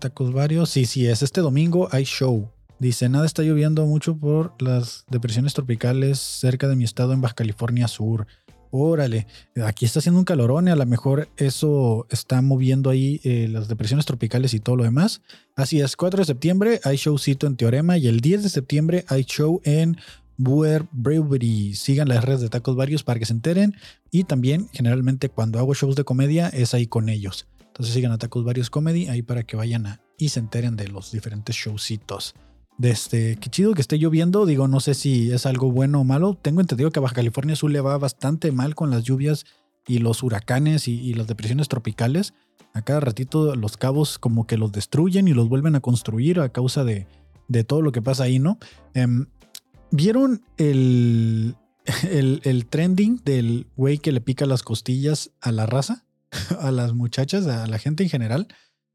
[0.00, 0.70] Tacos varios.
[0.70, 2.50] Sí, sí, es este domingo, hay show.
[2.82, 7.36] Dice, nada está lloviendo mucho por las depresiones tropicales cerca de mi estado en Baja
[7.36, 8.26] California Sur.
[8.72, 9.28] Órale,
[9.64, 13.68] aquí está haciendo un calorón y a lo mejor eso está moviendo ahí eh, las
[13.68, 15.22] depresiones tropicales y todo lo demás.
[15.54, 19.22] Así es, 4 de septiembre hay showcito en Teorema y el 10 de septiembre hay
[19.22, 19.96] show en
[20.36, 21.76] Buer Brewery.
[21.76, 23.76] Sigan las redes de Tacos Varios para que se enteren
[24.10, 27.46] y también generalmente cuando hago shows de comedia es ahí con ellos.
[27.60, 31.12] Entonces sigan a Tacos Varios Comedy ahí para que vayan y se enteren de los
[31.12, 32.34] diferentes showcitos.
[32.78, 34.46] Desde, qué chido que esté lloviendo.
[34.46, 36.38] Digo, no sé si es algo bueno o malo.
[36.40, 39.44] Tengo entendido que Baja California Sur le va bastante mal con las lluvias
[39.86, 42.34] y los huracanes y, y las depresiones tropicales.
[42.74, 46.48] A cada ratito los cabos como que los destruyen y los vuelven a construir a
[46.48, 47.06] causa de,
[47.48, 48.58] de todo lo que pasa ahí, ¿no?
[48.94, 49.26] Em,
[49.90, 51.54] ¿Vieron el,
[52.10, 56.04] el, el trending del güey que le pica las costillas a la raza?
[56.60, 58.48] A las muchachas, a la gente en general.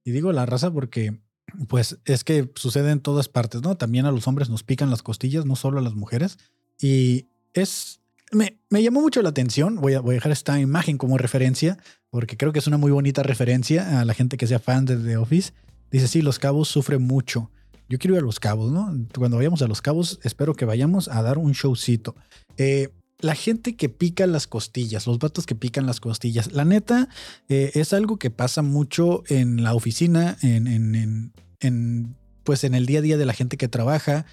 [0.03, 1.21] Y digo la raza porque
[1.67, 3.77] pues es que sucede en todas partes, ¿no?
[3.77, 6.37] También a los hombres nos pican las costillas, no solo a las mujeres.
[6.79, 8.01] Y es...
[8.31, 11.77] Me, me llamó mucho la atención, voy a, voy a dejar esta imagen como referencia,
[12.09, 14.97] porque creo que es una muy bonita referencia a la gente que sea fan de
[14.97, 15.53] The Office.
[15.91, 17.49] Dice, sí, los cabos sufren mucho.
[17.87, 18.93] Yo quiero ir a los cabos, ¿no?
[19.15, 22.15] Cuando vayamos a los cabos, espero que vayamos a dar un showcito.
[22.57, 22.89] Eh,
[23.20, 27.09] la gente que pica las costillas, los vatos que pican las costillas, la neta
[27.49, 32.76] eh, es algo que pasa mucho en la oficina, en, en, en, en, pues en
[32.76, 34.26] el día a día de la gente que trabaja,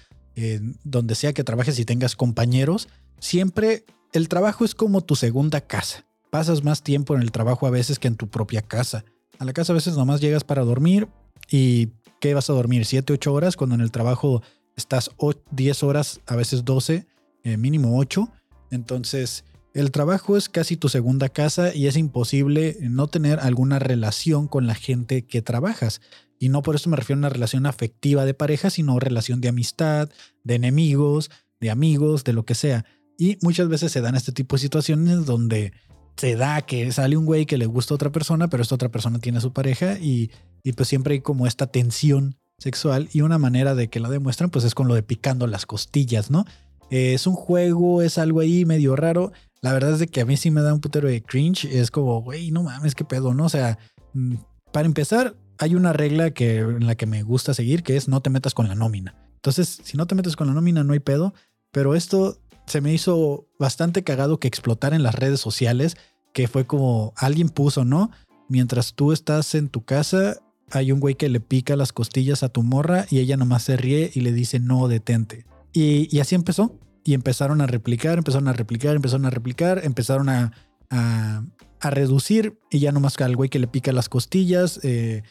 [0.83, 2.89] donde sea que trabajes y tengas compañeros.
[3.19, 6.05] Siempre el trabajo es como tu segunda casa.
[6.29, 9.05] Pasas más tiempo en el trabajo a veces que en tu propia casa.
[9.39, 11.07] A la casa a veces nomás llegas para dormir
[11.49, 12.83] y ¿qué vas a dormir?
[12.83, 13.57] ¿7, 8 horas?
[13.57, 14.41] Cuando en el trabajo
[14.75, 15.11] estás
[15.51, 17.05] 10 horas, a veces 12,
[17.43, 18.29] eh, mínimo 8.
[18.75, 24.47] Entonces, el trabajo es casi tu segunda casa y es imposible no tener alguna relación
[24.47, 26.01] con la gente que trabajas.
[26.39, 29.49] Y no por eso me refiero a una relación afectiva de pareja, sino relación de
[29.49, 30.09] amistad,
[30.43, 32.85] de enemigos, de amigos, de lo que sea.
[33.17, 35.73] Y muchas veces se dan este tipo de situaciones donde
[36.17, 38.89] se da que sale un güey que le gusta a otra persona, pero esta otra
[38.89, 40.31] persona tiene a su pareja y,
[40.63, 44.49] y pues siempre hay como esta tensión sexual y una manera de que la demuestran
[44.49, 46.45] pues es con lo de picando las costillas, ¿no?
[46.89, 49.31] Eh, es un juego, es algo ahí medio raro.
[49.61, 51.65] La verdad es de que a mí sí me da un putero de cringe.
[51.65, 53.45] Es como, güey, no mames, qué pedo, ¿no?
[53.45, 53.77] O sea,
[54.13, 54.35] mm,
[54.71, 58.21] para empezar, hay una regla que, en la que me gusta seguir, que es no
[58.21, 59.15] te metas con la nómina.
[59.35, 61.33] Entonces, si no te metes con la nómina, no hay pedo.
[61.71, 65.97] Pero esto se me hizo bastante cagado que explotara en las redes sociales,
[66.33, 68.11] que fue como alguien puso, ¿no?
[68.49, 70.37] Mientras tú estás en tu casa,
[70.71, 73.77] hay un güey que le pica las costillas a tu morra y ella nomás se
[73.77, 75.45] ríe y le dice, no, detente.
[75.75, 76.79] Y, así empezó.
[77.03, 80.53] Y empezaron a replicar, empezaron a replicar, empezaron a replicar, empezaron a,
[80.89, 81.43] a,
[81.91, 85.21] reducir y ya nomás al güey que le pica las costillas eh,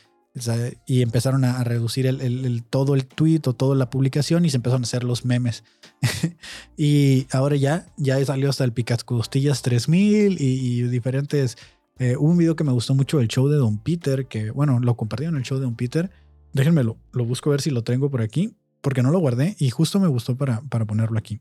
[0.87, 4.83] y empezaron a, reducir el, todo el tweet o toda la publicación y se empezaron
[4.83, 5.65] a hacer los memes.
[6.77, 11.57] y ahora ya, ya salió hasta el picas costillas 3000 y, y diferentes.
[11.99, 14.97] eh, un video que me gustó mucho del show de Don Peter, que bueno, lo
[14.97, 16.11] compartieron el show de Don Peter.
[16.53, 18.55] Déjenmelo, lo busco a ver si lo tengo por aquí,
[18.85, 21.41] porque no lo guardé y justo me gustó para, para ponerlo aquí.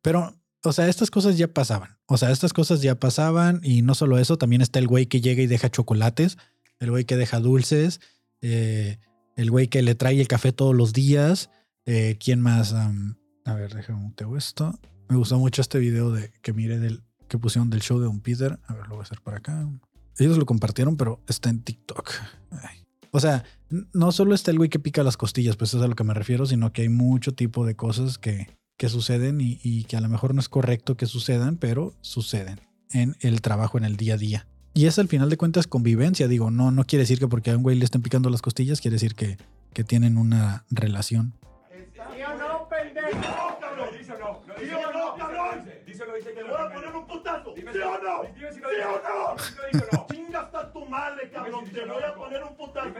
[0.00, 0.34] Pero,
[0.64, 1.98] o sea, estas cosas ya pasaban.
[2.06, 5.20] O sea, estas cosas ya pasaban y no solo eso, también está el güey que
[5.20, 6.38] llega y deja chocolates,
[6.80, 8.00] el güey que deja dulces,
[8.40, 8.98] eh,
[9.36, 11.50] el güey que le trae el café todos los días.
[11.84, 12.72] Eh, ¿Quién más?
[12.72, 14.80] Am, a ver, déjame muteo esto.
[15.10, 18.20] Me gustó mucho este video de que miré del que pusieron del show de Don
[18.20, 18.58] Peter.
[18.68, 19.68] A ver, lo voy a hacer por acá.
[20.16, 22.10] Ellos lo compartieron, pero está en TikTok.
[22.52, 22.87] Ay.
[23.10, 23.44] O sea,
[23.92, 26.04] no solo está el güey que pica las costillas, pues eso es a lo que
[26.04, 29.96] me refiero, sino que hay mucho tipo de cosas que, que suceden y, y que
[29.96, 32.60] a lo mejor no es correcto que sucedan, pero suceden
[32.92, 34.46] en el trabajo, en el día a día.
[34.74, 37.56] Y es al final de cuentas convivencia, digo, no, no quiere decir que porque a
[37.56, 39.36] un güey le estén picando las costillas, quiere decir que,
[39.72, 41.34] que tienen una relación.
[41.70, 43.18] ¿Sí o no, pendejo?
[43.18, 43.88] No, cabrón.
[44.00, 44.40] ¿Sí o no?
[44.58, 45.64] ¿Sí o no, cabrón?
[45.86, 47.54] Dice lo dice que Te putazo.
[47.54, 48.22] ¿Sí Dime o no?
[48.34, 48.86] Dime si lo ¿Sí dice.
[48.86, 49.36] o no?
[49.36, 50.06] Dime si lo dice o no.
[50.12, 51.66] Chinga hasta tu madre, cabrón.
[51.66, 52.94] Si Te voy a poner un putazo.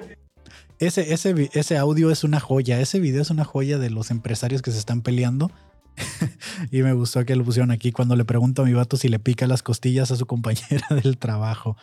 [0.80, 4.62] Ese, ese, ese audio es una joya, ese video es una joya de los empresarios
[4.62, 5.50] que se están peleando.
[6.70, 9.18] y me gustó que lo pusieron aquí cuando le pregunto a mi vato si le
[9.18, 11.76] pica las costillas a su compañera del trabajo.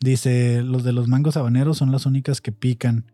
[0.00, 3.12] Dice, los de los mangos habaneros son las únicas que pican.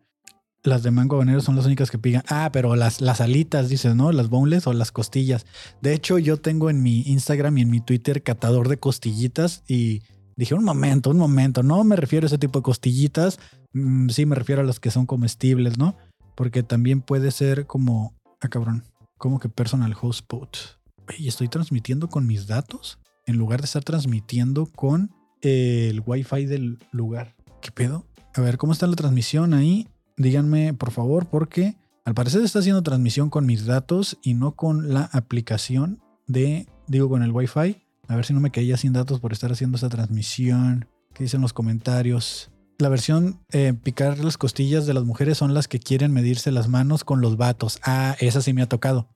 [0.64, 2.22] Las de mango habanero son las únicas que pican.
[2.28, 4.10] Ah, pero las, las alitas, dices, ¿no?
[4.12, 5.46] Las boneless o las costillas.
[5.80, 10.02] De hecho, yo tengo en mi Instagram y en mi Twitter catador de costillitas y
[10.36, 13.38] dije, un momento, un momento, no me refiero a ese tipo de costillitas.
[13.72, 15.96] Mm, sí, me refiero a las que son comestibles, ¿no?
[16.34, 18.84] Porque también puede ser como, ah, cabrón,
[19.16, 20.56] como que personal hotspot.
[21.18, 26.78] Y estoy transmitiendo con mis datos en lugar de estar transmitiendo con el wifi del
[26.92, 27.36] lugar.
[27.60, 28.06] ¿Qué pedo?
[28.34, 29.88] A ver, ¿cómo está la transmisión ahí?
[30.18, 34.92] Díganme, por favor, porque al parecer está haciendo transmisión con mis datos y no con
[34.92, 37.76] la aplicación de, digo, con el wifi.
[38.08, 40.88] A ver si no me caía sin datos por estar haciendo esa transmisión.
[41.14, 42.50] ¿Qué dicen los comentarios?
[42.78, 46.68] La versión eh, picar las costillas de las mujeres son las que quieren medirse las
[46.68, 47.78] manos con los vatos.
[47.84, 49.08] Ah, esa sí me ha tocado.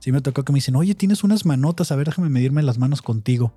[0.00, 2.78] Sí me tocó que me dicen, oye, tienes unas manotas, a ver, déjame medirme las
[2.78, 3.52] manos contigo.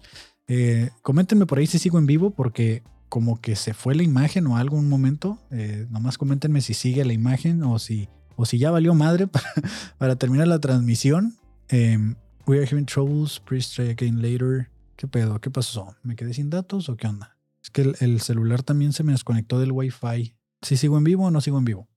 [0.47, 2.83] Eh, coméntenme por ahí si sigo en vivo porque
[3.13, 5.37] como que se fue la imagen o algo un momento.
[5.51, 9.27] Eh, nomás coméntenme si sigue la imagen o si, o si ya valió madre
[9.99, 11.37] para, terminar la transmisión.
[11.69, 12.15] Eh,
[12.47, 14.71] we are having troubles, please try again later.
[14.95, 15.39] ¿Qué pedo?
[15.39, 15.95] ¿Qué pasó?
[16.01, 17.37] ¿Me quedé sin datos o qué onda?
[17.61, 20.33] Es que el, el celular también se me desconectó del wifi.
[20.63, 21.87] ¿Si sigo en vivo o no sigo en vivo?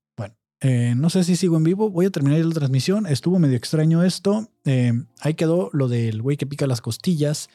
[0.61, 1.91] Eh, no sé si sigo en vivo.
[1.91, 3.07] Voy a terminar la transmisión.
[3.07, 4.51] Estuvo medio extraño esto.
[4.65, 7.49] Eh, ahí quedó lo del güey que pica las costillas.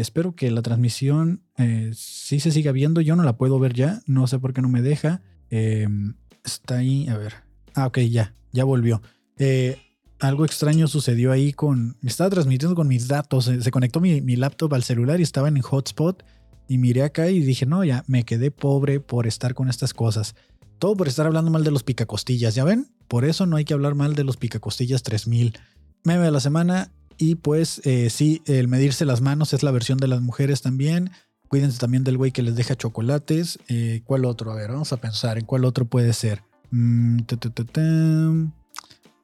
[0.00, 3.00] Espero que la transmisión eh, sí se siga viendo.
[3.00, 4.02] Yo no la puedo ver ya.
[4.06, 5.22] No sé por qué no me deja.
[5.50, 5.88] Eh,
[6.44, 7.08] está ahí.
[7.08, 7.34] A ver.
[7.74, 8.34] Ah, ok, ya.
[8.52, 9.00] Ya volvió.
[9.38, 9.78] Eh,
[10.18, 11.96] algo extraño sucedió ahí con...
[12.02, 13.46] Estaba transmitiendo con mis datos.
[13.46, 16.24] Se conectó mi, mi laptop al celular y estaba en hotspot.
[16.68, 20.34] Y miré acá y dije, no, ya me quedé pobre por estar con estas cosas.
[20.78, 22.88] Todo por estar hablando mal de los picacostillas, ¿ya ven?
[23.08, 25.56] Por eso no hay que hablar mal de los picacostillas 3000.
[26.04, 26.92] Meme de la semana.
[27.18, 31.10] Y pues eh, sí, el medirse las manos es la versión de las mujeres también.
[31.48, 33.58] Cuídense también del güey que les deja chocolates.
[33.68, 34.50] Eh, ¿Cuál otro?
[34.50, 36.42] A ver, vamos a pensar en cuál otro puede ser.
[36.70, 37.36] Mm, ta.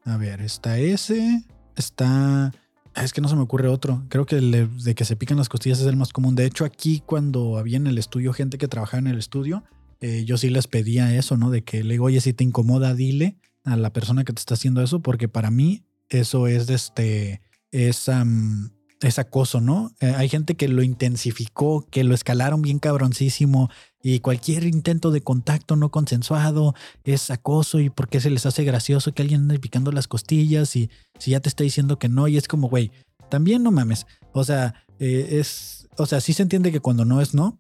[0.05, 1.45] A ver, está ese.
[1.77, 2.53] Está...
[2.95, 4.05] Ah, Es que no se me ocurre otro.
[4.09, 6.35] Creo que el de que se pican las costillas es el más común.
[6.35, 9.65] De hecho, aquí cuando había en el estudio gente que trabajaba en el estudio,
[10.01, 11.51] eh, yo sí les pedía eso, ¿no?
[11.51, 14.55] De que le digo, oye, si te incomoda, dile a la persona que te está
[14.55, 17.41] haciendo eso, porque para mí eso es de este,
[17.73, 18.71] es, am,
[19.01, 19.91] es acoso, ¿no?
[20.01, 23.71] Eh, hay gente que lo intensificó, que lo escalaron bien cabroncísimo
[24.03, 29.13] y cualquier intento de contacto no consensuado es acoso y porque se les hace gracioso
[29.13, 32.37] que alguien ande picando las costillas y si ya te está diciendo que no y
[32.37, 32.93] es como, güey,
[33.31, 34.07] también no mames.
[34.33, 37.59] O sea, eh, es, o sea, sí se entiende que cuando no es no,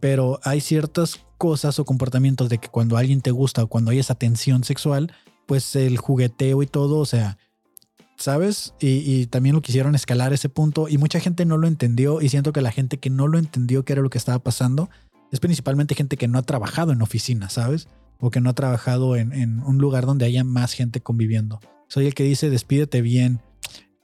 [0.00, 3.98] pero hay ciertas cosas o comportamientos de que cuando alguien te gusta o cuando hay
[3.98, 5.12] esa tensión sexual,
[5.46, 7.38] pues el jugueteo y todo, o sea,
[8.16, 8.74] ¿sabes?
[8.80, 12.52] Y, también lo quisieron escalar ese punto y mucha gente no lo entendió y siento
[12.52, 14.90] que la gente que no lo entendió que era lo que estaba pasando
[15.32, 17.88] es principalmente gente que no ha trabajado en oficina, ¿sabes?
[18.20, 21.60] O que no ha trabajado en, en un lugar donde haya más gente conviviendo.
[21.88, 23.40] Soy el que dice despídete bien.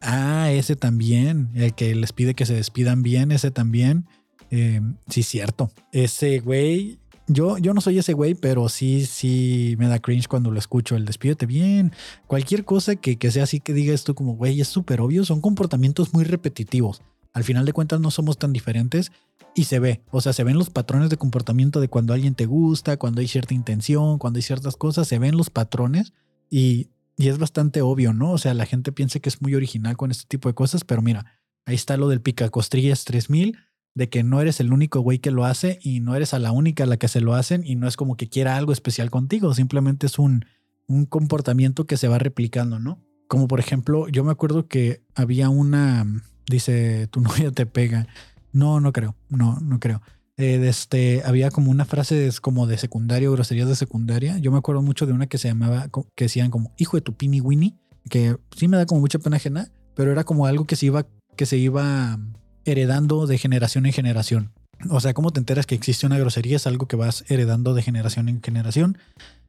[0.01, 1.51] Ah, ese también.
[1.55, 4.07] El que les pide que se despidan bien, ese también.
[4.51, 5.71] Eh, sí, cierto.
[5.93, 6.99] Ese güey.
[7.33, 10.97] Yo, yo no soy ese güey, pero sí, sí me da cringe cuando lo escucho.
[10.97, 11.93] El despídete bien.
[12.27, 15.25] Cualquier cosa que, que sea así que diga esto como, güey, es súper obvio.
[15.25, 17.03] Son comportamientos muy repetitivos.
[17.33, 19.13] al final de cuentas no somos tan diferentes
[19.55, 22.47] y se ve, o sea, se ven los patrones de comportamiento de cuando alguien te
[22.47, 26.13] gusta, cuando hay cierta intención, cuando hay ciertas cosas, se ven los patrones
[26.51, 28.33] y, y es bastante obvio, ¿no?
[28.33, 31.03] O sea, la gente piensa que es muy original con este tipo de cosas, pero
[31.03, 33.59] mira, ahí está lo del picacostrillas 3000,
[33.95, 36.53] de que no eres el único güey que lo hace y no eres a la
[36.53, 39.11] única a la que se lo hacen y no es como que quiera algo especial
[39.11, 40.45] contigo, simplemente es un,
[40.87, 43.03] un comportamiento que se va replicando, ¿no?
[43.29, 46.05] Como por ejemplo, yo me acuerdo que había una,
[46.49, 48.07] dice, tu novia te pega.
[48.53, 50.03] No, no creo, no, no creo.
[50.37, 54.39] Eh, este, había como una frase como de secundario, groserías de secundaria.
[54.39, 57.15] Yo me acuerdo mucho de una que se llamaba, que decían como hijo de tu
[57.15, 57.77] pini winnie,
[58.09, 61.07] que sí me da como mucha pena ajena, pero era como algo que se iba,
[61.37, 62.19] que se iba
[62.65, 64.53] heredando de generación en generación.
[64.89, 66.57] O sea, ¿cómo te enteras que existe una grosería?
[66.57, 68.99] Es algo que vas heredando de generación en generación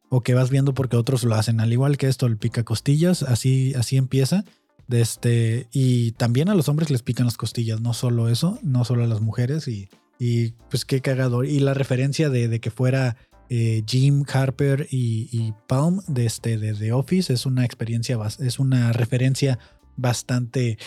[0.09, 1.61] o que vas viendo porque otros lo hacen.
[1.61, 4.43] Al igual que esto, el pica costillas, así, así empieza.
[4.89, 9.05] Este, y también a los hombres les pican las costillas, no solo eso, no solo
[9.05, 9.69] a las mujeres.
[9.69, 9.89] Y,
[10.19, 11.45] y pues qué cagador.
[11.45, 13.15] Y la referencia de, que fuera
[13.49, 18.59] eh, Jim Harper y, y, Palm de, este, de The Office es una experiencia, es
[18.59, 19.59] una referencia
[19.95, 20.77] bastante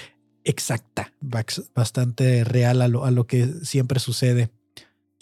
[0.45, 1.13] exacta,
[1.75, 4.51] bastante real a lo, a lo que siempre sucede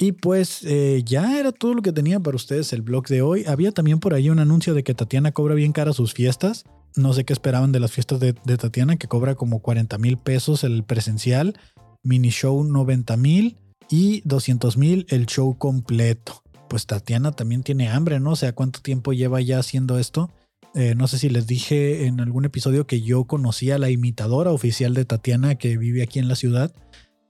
[0.03, 3.45] y pues eh, ya era todo lo que tenía para ustedes el blog de hoy.
[3.47, 6.65] Había también por ahí un anuncio de que Tatiana cobra bien cara sus fiestas.
[6.97, 10.65] No sé qué esperaban de las fiestas de, Tatiana, que cobra como 40 mil pesos
[10.65, 11.57] el presencial,
[12.03, 13.59] mini show 90 mil
[13.89, 16.43] y 200 mil el show completo.
[16.69, 18.33] Pues Tatiana también tiene hambre, ¿no?
[18.33, 20.31] O sea, ¿cuánto tiempo lleva ya haciendo esto?
[20.75, 24.53] Eh, no sé si les dije en algún episodio que yo conocía a la imitadora
[24.53, 26.75] oficial de Tatiana que vive aquí en la ciudad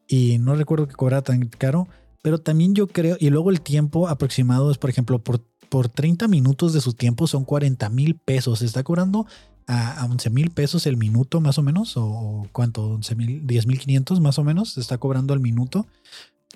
[0.07, 1.89] y no recuerdo que cobrara tan caro
[2.23, 6.29] pero también yo creo, y luego el tiempo aproximado es, por ejemplo, por, por 30
[6.29, 8.63] minutos de su tiempo son 40 mil pesos.
[8.63, 9.27] Está cobrando
[9.67, 13.79] a, 11 mil pesos el minuto más o menos, o cuánto, 11 mil, 10 mil
[13.81, 15.87] 500 más o menos, se está cobrando al minuto.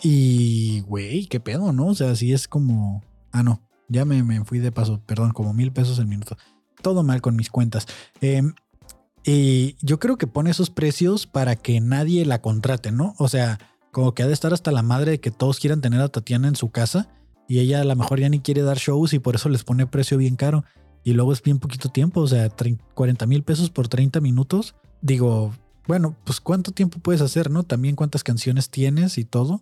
[0.03, 1.89] Y, güey, qué pedo, ¿no?
[1.89, 3.03] O sea, así es como...
[3.33, 6.37] Ah, no, ya me, me fui de paso, perdón, como mil pesos el minuto.
[6.87, 7.89] Todo mal con mis cuentas.
[8.21, 8.55] Em,
[9.25, 13.17] y yo creo que pone esos precios para que nadie la contrate, ¿no?
[13.19, 13.59] O sea,
[13.91, 16.47] como que ha de estar hasta la madre de que todos quieran tener a Tatiana
[16.47, 17.09] en su casa
[17.49, 19.89] y ella a lo mejor ya ni quiere dar shows y por eso les pone
[19.89, 20.63] precio bien caro.
[21.03, 22.51] Y luego es bien poquito tiempo, o sea,
[22.95, 24.77] 40 mil pesos por 30 minutos.
[25.01, 25.53] Digo,
[25.89, 27.65] bueno, pues cuánto tiempo puedes hacer, ¿no?
[27.65, 29.61] También cuántas canciones tienes y todo.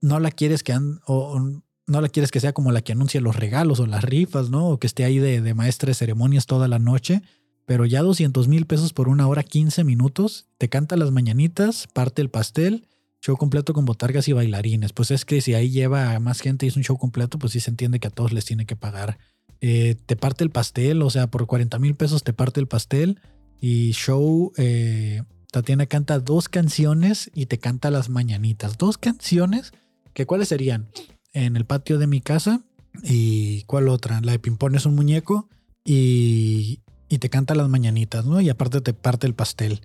[0.00, 1.40] No la quieres que o,
[1.86, 4.68] no la quieres que sea como la que anuncia los regalos o las rifas, ¿no?
[4.68, 7.22] O que esté ahí de, maestra de ceremonias toda la noche.
[7.66, 12.20] Pero ya 200 mil pesos por una hora, 15 minutos, te canta las mañanitas, parte
[12.20, 12.88] el pastel
[13.20, 14.92] show completo con botargas y bailarines.
[14.92, 17.60] Pues es que si ahí lleva más gente y es un show completo, pues sí
[17.60, 19.18] se entiende que a todos les tiene que pagar.
[19.60, 23.20] Eh, te parte el pastel, o sea, por 40 mil pesos te parte el pastel
[23.60, 24.52] y show.
[24.56, 25.22] Eh,
[25.52, 28.76] Tatiana canta dos canciones y te canta las mañanitas.
[28.76, 29.72] Dos canciones,
[30.14, 30.88] que cuáles serían?
[31.32, 32.62] En el patio de mi casa
[33.02, 34.20] y cuál otra?
[34.20, 35.48] La de Pimpón es un muñeco
[35.84, 38.40] y, y te canta las mañanitas, ¿no?
[38.40, 39.80] Y aparte te parte el pastel.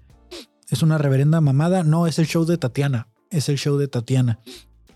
[0.69, 1.83] Es una reverenda mamada.
[1.83, 4.39] No, es el show de Tatiana es el show de Tatiana.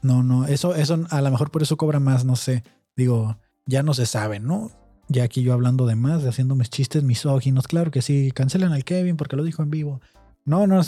[0.02, 2.64] No, no, eso, eso a lo mejor por eso cobra más, no sé.
[2.96, 4.72] Digo, ya no se sabe, ¿no?
[5.08, 8.84] Ya aquí yo hablando de más, haciendo mis chistes misóginos, claro que sí, cancelan al
[8.84, 10.02] Kevin porque lo dijo en vivo.
[10.46, 10.82] No, no,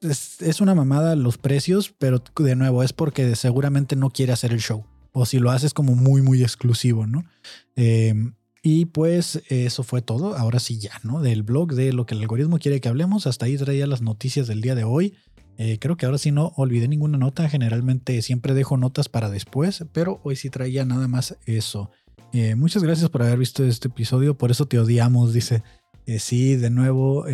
[0.00, 4.52] es, es, una mamada los precios, pero de nuevo es porque seguramente no quiere hacer
[4.52, 4.84] el show.
[5.12, 7.24] O si lo haces como muy, muy exclusivo, ¿no?
[7.76, 10.36] Em, y pues eso fue todo.
[10.36, 11.20] Ahora sí ya, ¿no?
[11.20, 13.26] Del blog de lo que el algoritmo quiere que hablemos.
[13.26, 15.14] Hasta ahí traía las noticias del día de hoy.
[15.56, 17.48] Eh, creo que ahora sí no olvidé ninguna nota.
[17.48, 21.90] Generalmente siempre dejo notas para después, pero hoy sí traía nada más eso.
[22.32, 24.36] Eh, muchas gracias por haber visto este episodio.
[24.36, 25.62] Por eso te odiamos, dice.
[26.06, 27.26] Eh, sí, de nuevo,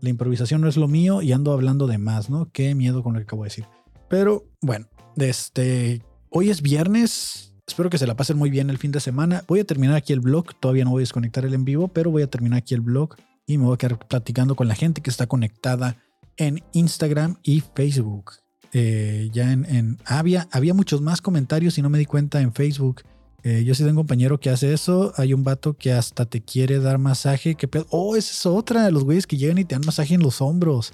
[0.00, 2.50] la improvisación no es lo mío y ando hablando de más, ¿no?
[2.52, 3.66] Qué miedo con lo que acabo de decir.
[4.08, 4.86] Pero bueno,
[5.16, 7.54] este, hoy es viernes.
[7.66, 9.44] Espero que se la pasen muy bien el fin de semana.
[9.46, 10.54] Voy a terminar aquí el blog.
[10.58, 13.16] Todavía no voy a desconectar el en vivo, pero voy a terminar aquí el blog
[13.46, 15.96] y me voy a quedar platicando con la gente que está conectada
[16.36, 18.32] en Instagram y Facebook.
[18.72, 23.02] Eh, ya en, había, había muchos más comentarios y no me di cuenta en Facebook.
[23.48, 25.14] Eh, yo sí tengo un compañero que hace eso.
[25.16, 27.54] Hay un vato que hasta te quiere dar masaje.
[27.54, 30.20] Que oh, esa es otra de los güeyes que llegan y te dan masaje en
[30.20, 30.92] los hombros.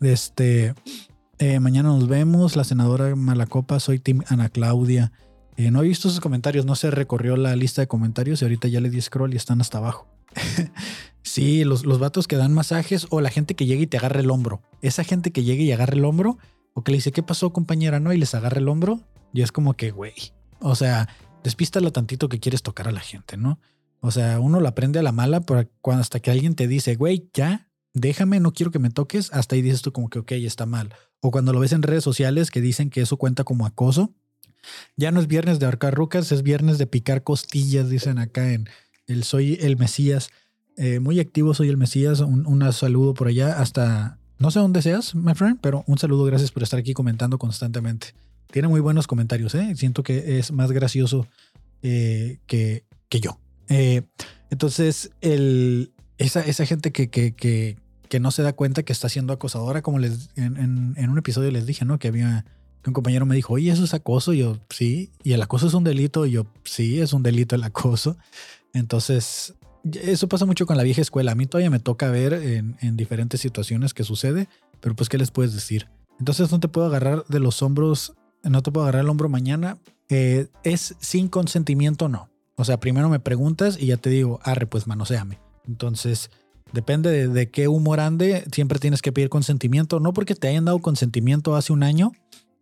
[0.00, 0.74] Este,
[1.40, 2.54] eh, mañana nos vemos.
[2.54, 5.10] La senadora Malacopa, soy Tim Ana Claudia.
[5.56, 8.80] no he visto sus comentarios, no se recorrió la lista de comentarios y ahorita ya
[8.80, 10.06] le di scroll y están hasta abajo.
[11.24, 14.20] Sí, los, los vatos que dan masajes o la gente que llega y te agarra
[14.20, 14.62] el hombro.
[14.80, 16.38] Esa gente que llega y agarra el hombro
[16.72, 18.00] o que le dice, ¿qué pasó compañera?
[18.00, 18.14] ¿No?
[18.14, 19.00] Y les agarra el hombro.
[19.34, 20.14] Y es como que, güey.
[20.60, 21.06] O sea,
[21.48, 23.58] despístalo tantito que quieres tocar a la gente, ¿no?
[24.00, 25.40] O sea, uno lo aprende a la mala
[25.80, 29.54] cuando hasta que alguien te dice, güey, ya, déjame, no quiero que me toques, hasta
[29.54, 30.94] ahí dices tú como que, ok, está mal.
[31.20, 34.12] O cuando lo ves en redes sociales que dicen que eso cuenta como acoso,
[34.96, 38.68] ya no es viernes de ahorcar rucas, es viernes de picar costillas, dicen acá en
[39.06, 40.28] el Soy el Mesías.
[40.76, 42.20] Eh, muy activo, soy el Mesías.
[42.20, 46.24] Un, un, saludo por allá hasta, no sé dónde seas, my friend, pero un saludo,
[46.24, 48.08] gracias por estar aquí comentando constantemente.
[48.50, 49.74] Tiene muy buenos comentarios, ¿eh?
[49.76, 51.26] Siento que es más gracioso
[51.82, 53.38] eh, que, que, yo.
[53.68, 54.02] Eh,
[54.50, 57.76] entonces, el, esa, esa gente que, que, que,
[58.08, 61.84] que, no se da cuenta que está siendo acosadora, como en, un episodio les dije,
[61.84, 61.98] ¿no?
[61.98, 62.44] Que había
[62.86, 64.32] un compañero me dijo, oye, eso es acoso.
[64.32, 65.12] Y yo, sí.
[65.22, 66.26] Y el acoso es un delito.
[66.26, 68.16] Y yo, sí, es un delito el acoso.
[68.72, 69.54] Entonces,
[69.92, 71.32] eso pasa mucho con la vieja escuela.
[71.32, 74.48] A mí todavía me toca ver en, en, diferentes situaciones que sucede,
[74.80, 75.88] pero pues, ¿qué les puedes decir?
[76.18, 79.78] Entonces, no te puedo agarrar de los hombros, no te puedo agarrar el hombro mañana.
[80.08, 82.30] Eh, ¿Es sin consentimiento no?
[82.56, 85.38] O sea, primero me preguntas y ya te digo, arre, pues manoseame.
[85.66, 86.30] Entonces,
[86.72, 90.00] depende de, qué humor ande, siempre tienes que pedir consentimiento.
[90.00, 92.12] No porque te hayan dado consentimiento hace un año,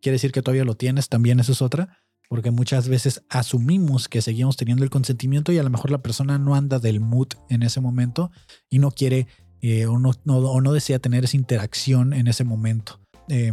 [0.02, 1.98] quiere decir que todavía lo tienes, también eso es otra
[2.28, 6.38] porque muchas veces asumimos que seguimos teniendo el consentimiento y a lo mejor la persona
[6.38, 8.30] no anda del mood en ese momento
[8.68, 9.28] y no quiere
[9.62, 13.00] eh, o, no, no, o, no, desea tener esa interacción en ese momento.
[13.28, 13.52] Eh,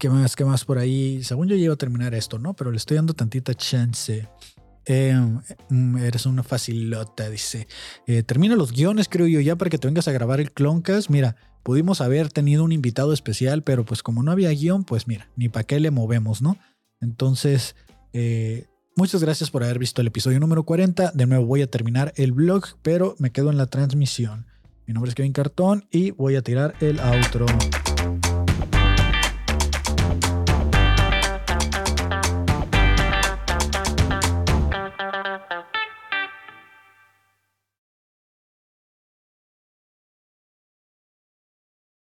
[0.00, 0.34] ¿Qué más?
[0.34, 1.22] ¿Qué más por ahí?
[1.22, 2.54] Según yo llego a terminar esto, ¿no?
[2.54, 4.26] Pero le estoy dando tantita chance.
[4.86, 5.14] Eh,
[6.00, 7.68] eres una facilota, dice.
[8.06, 11.10] Eh, termina los guiones, creo yo, ya para que te vengas a grabar el Cloncast.
[11.10, 15.28] Mira, pudimos haber tenido un invitado especial, pero pues como no había guion, pues mira,
[15.36, 16.56] ni para qué le movemos, ¿no?
[17.02, 17.76] Entonces,
[18.14, 21.12] eh, muchas gracias por haber visto el episodio número 40.
[21.12, 24.46] De nuevo voy a terminar el blog, pero me quedo en la transmisión.
[24.86, 27.44] Mi nombre es Kevin Cartón y voy a tirar el outro.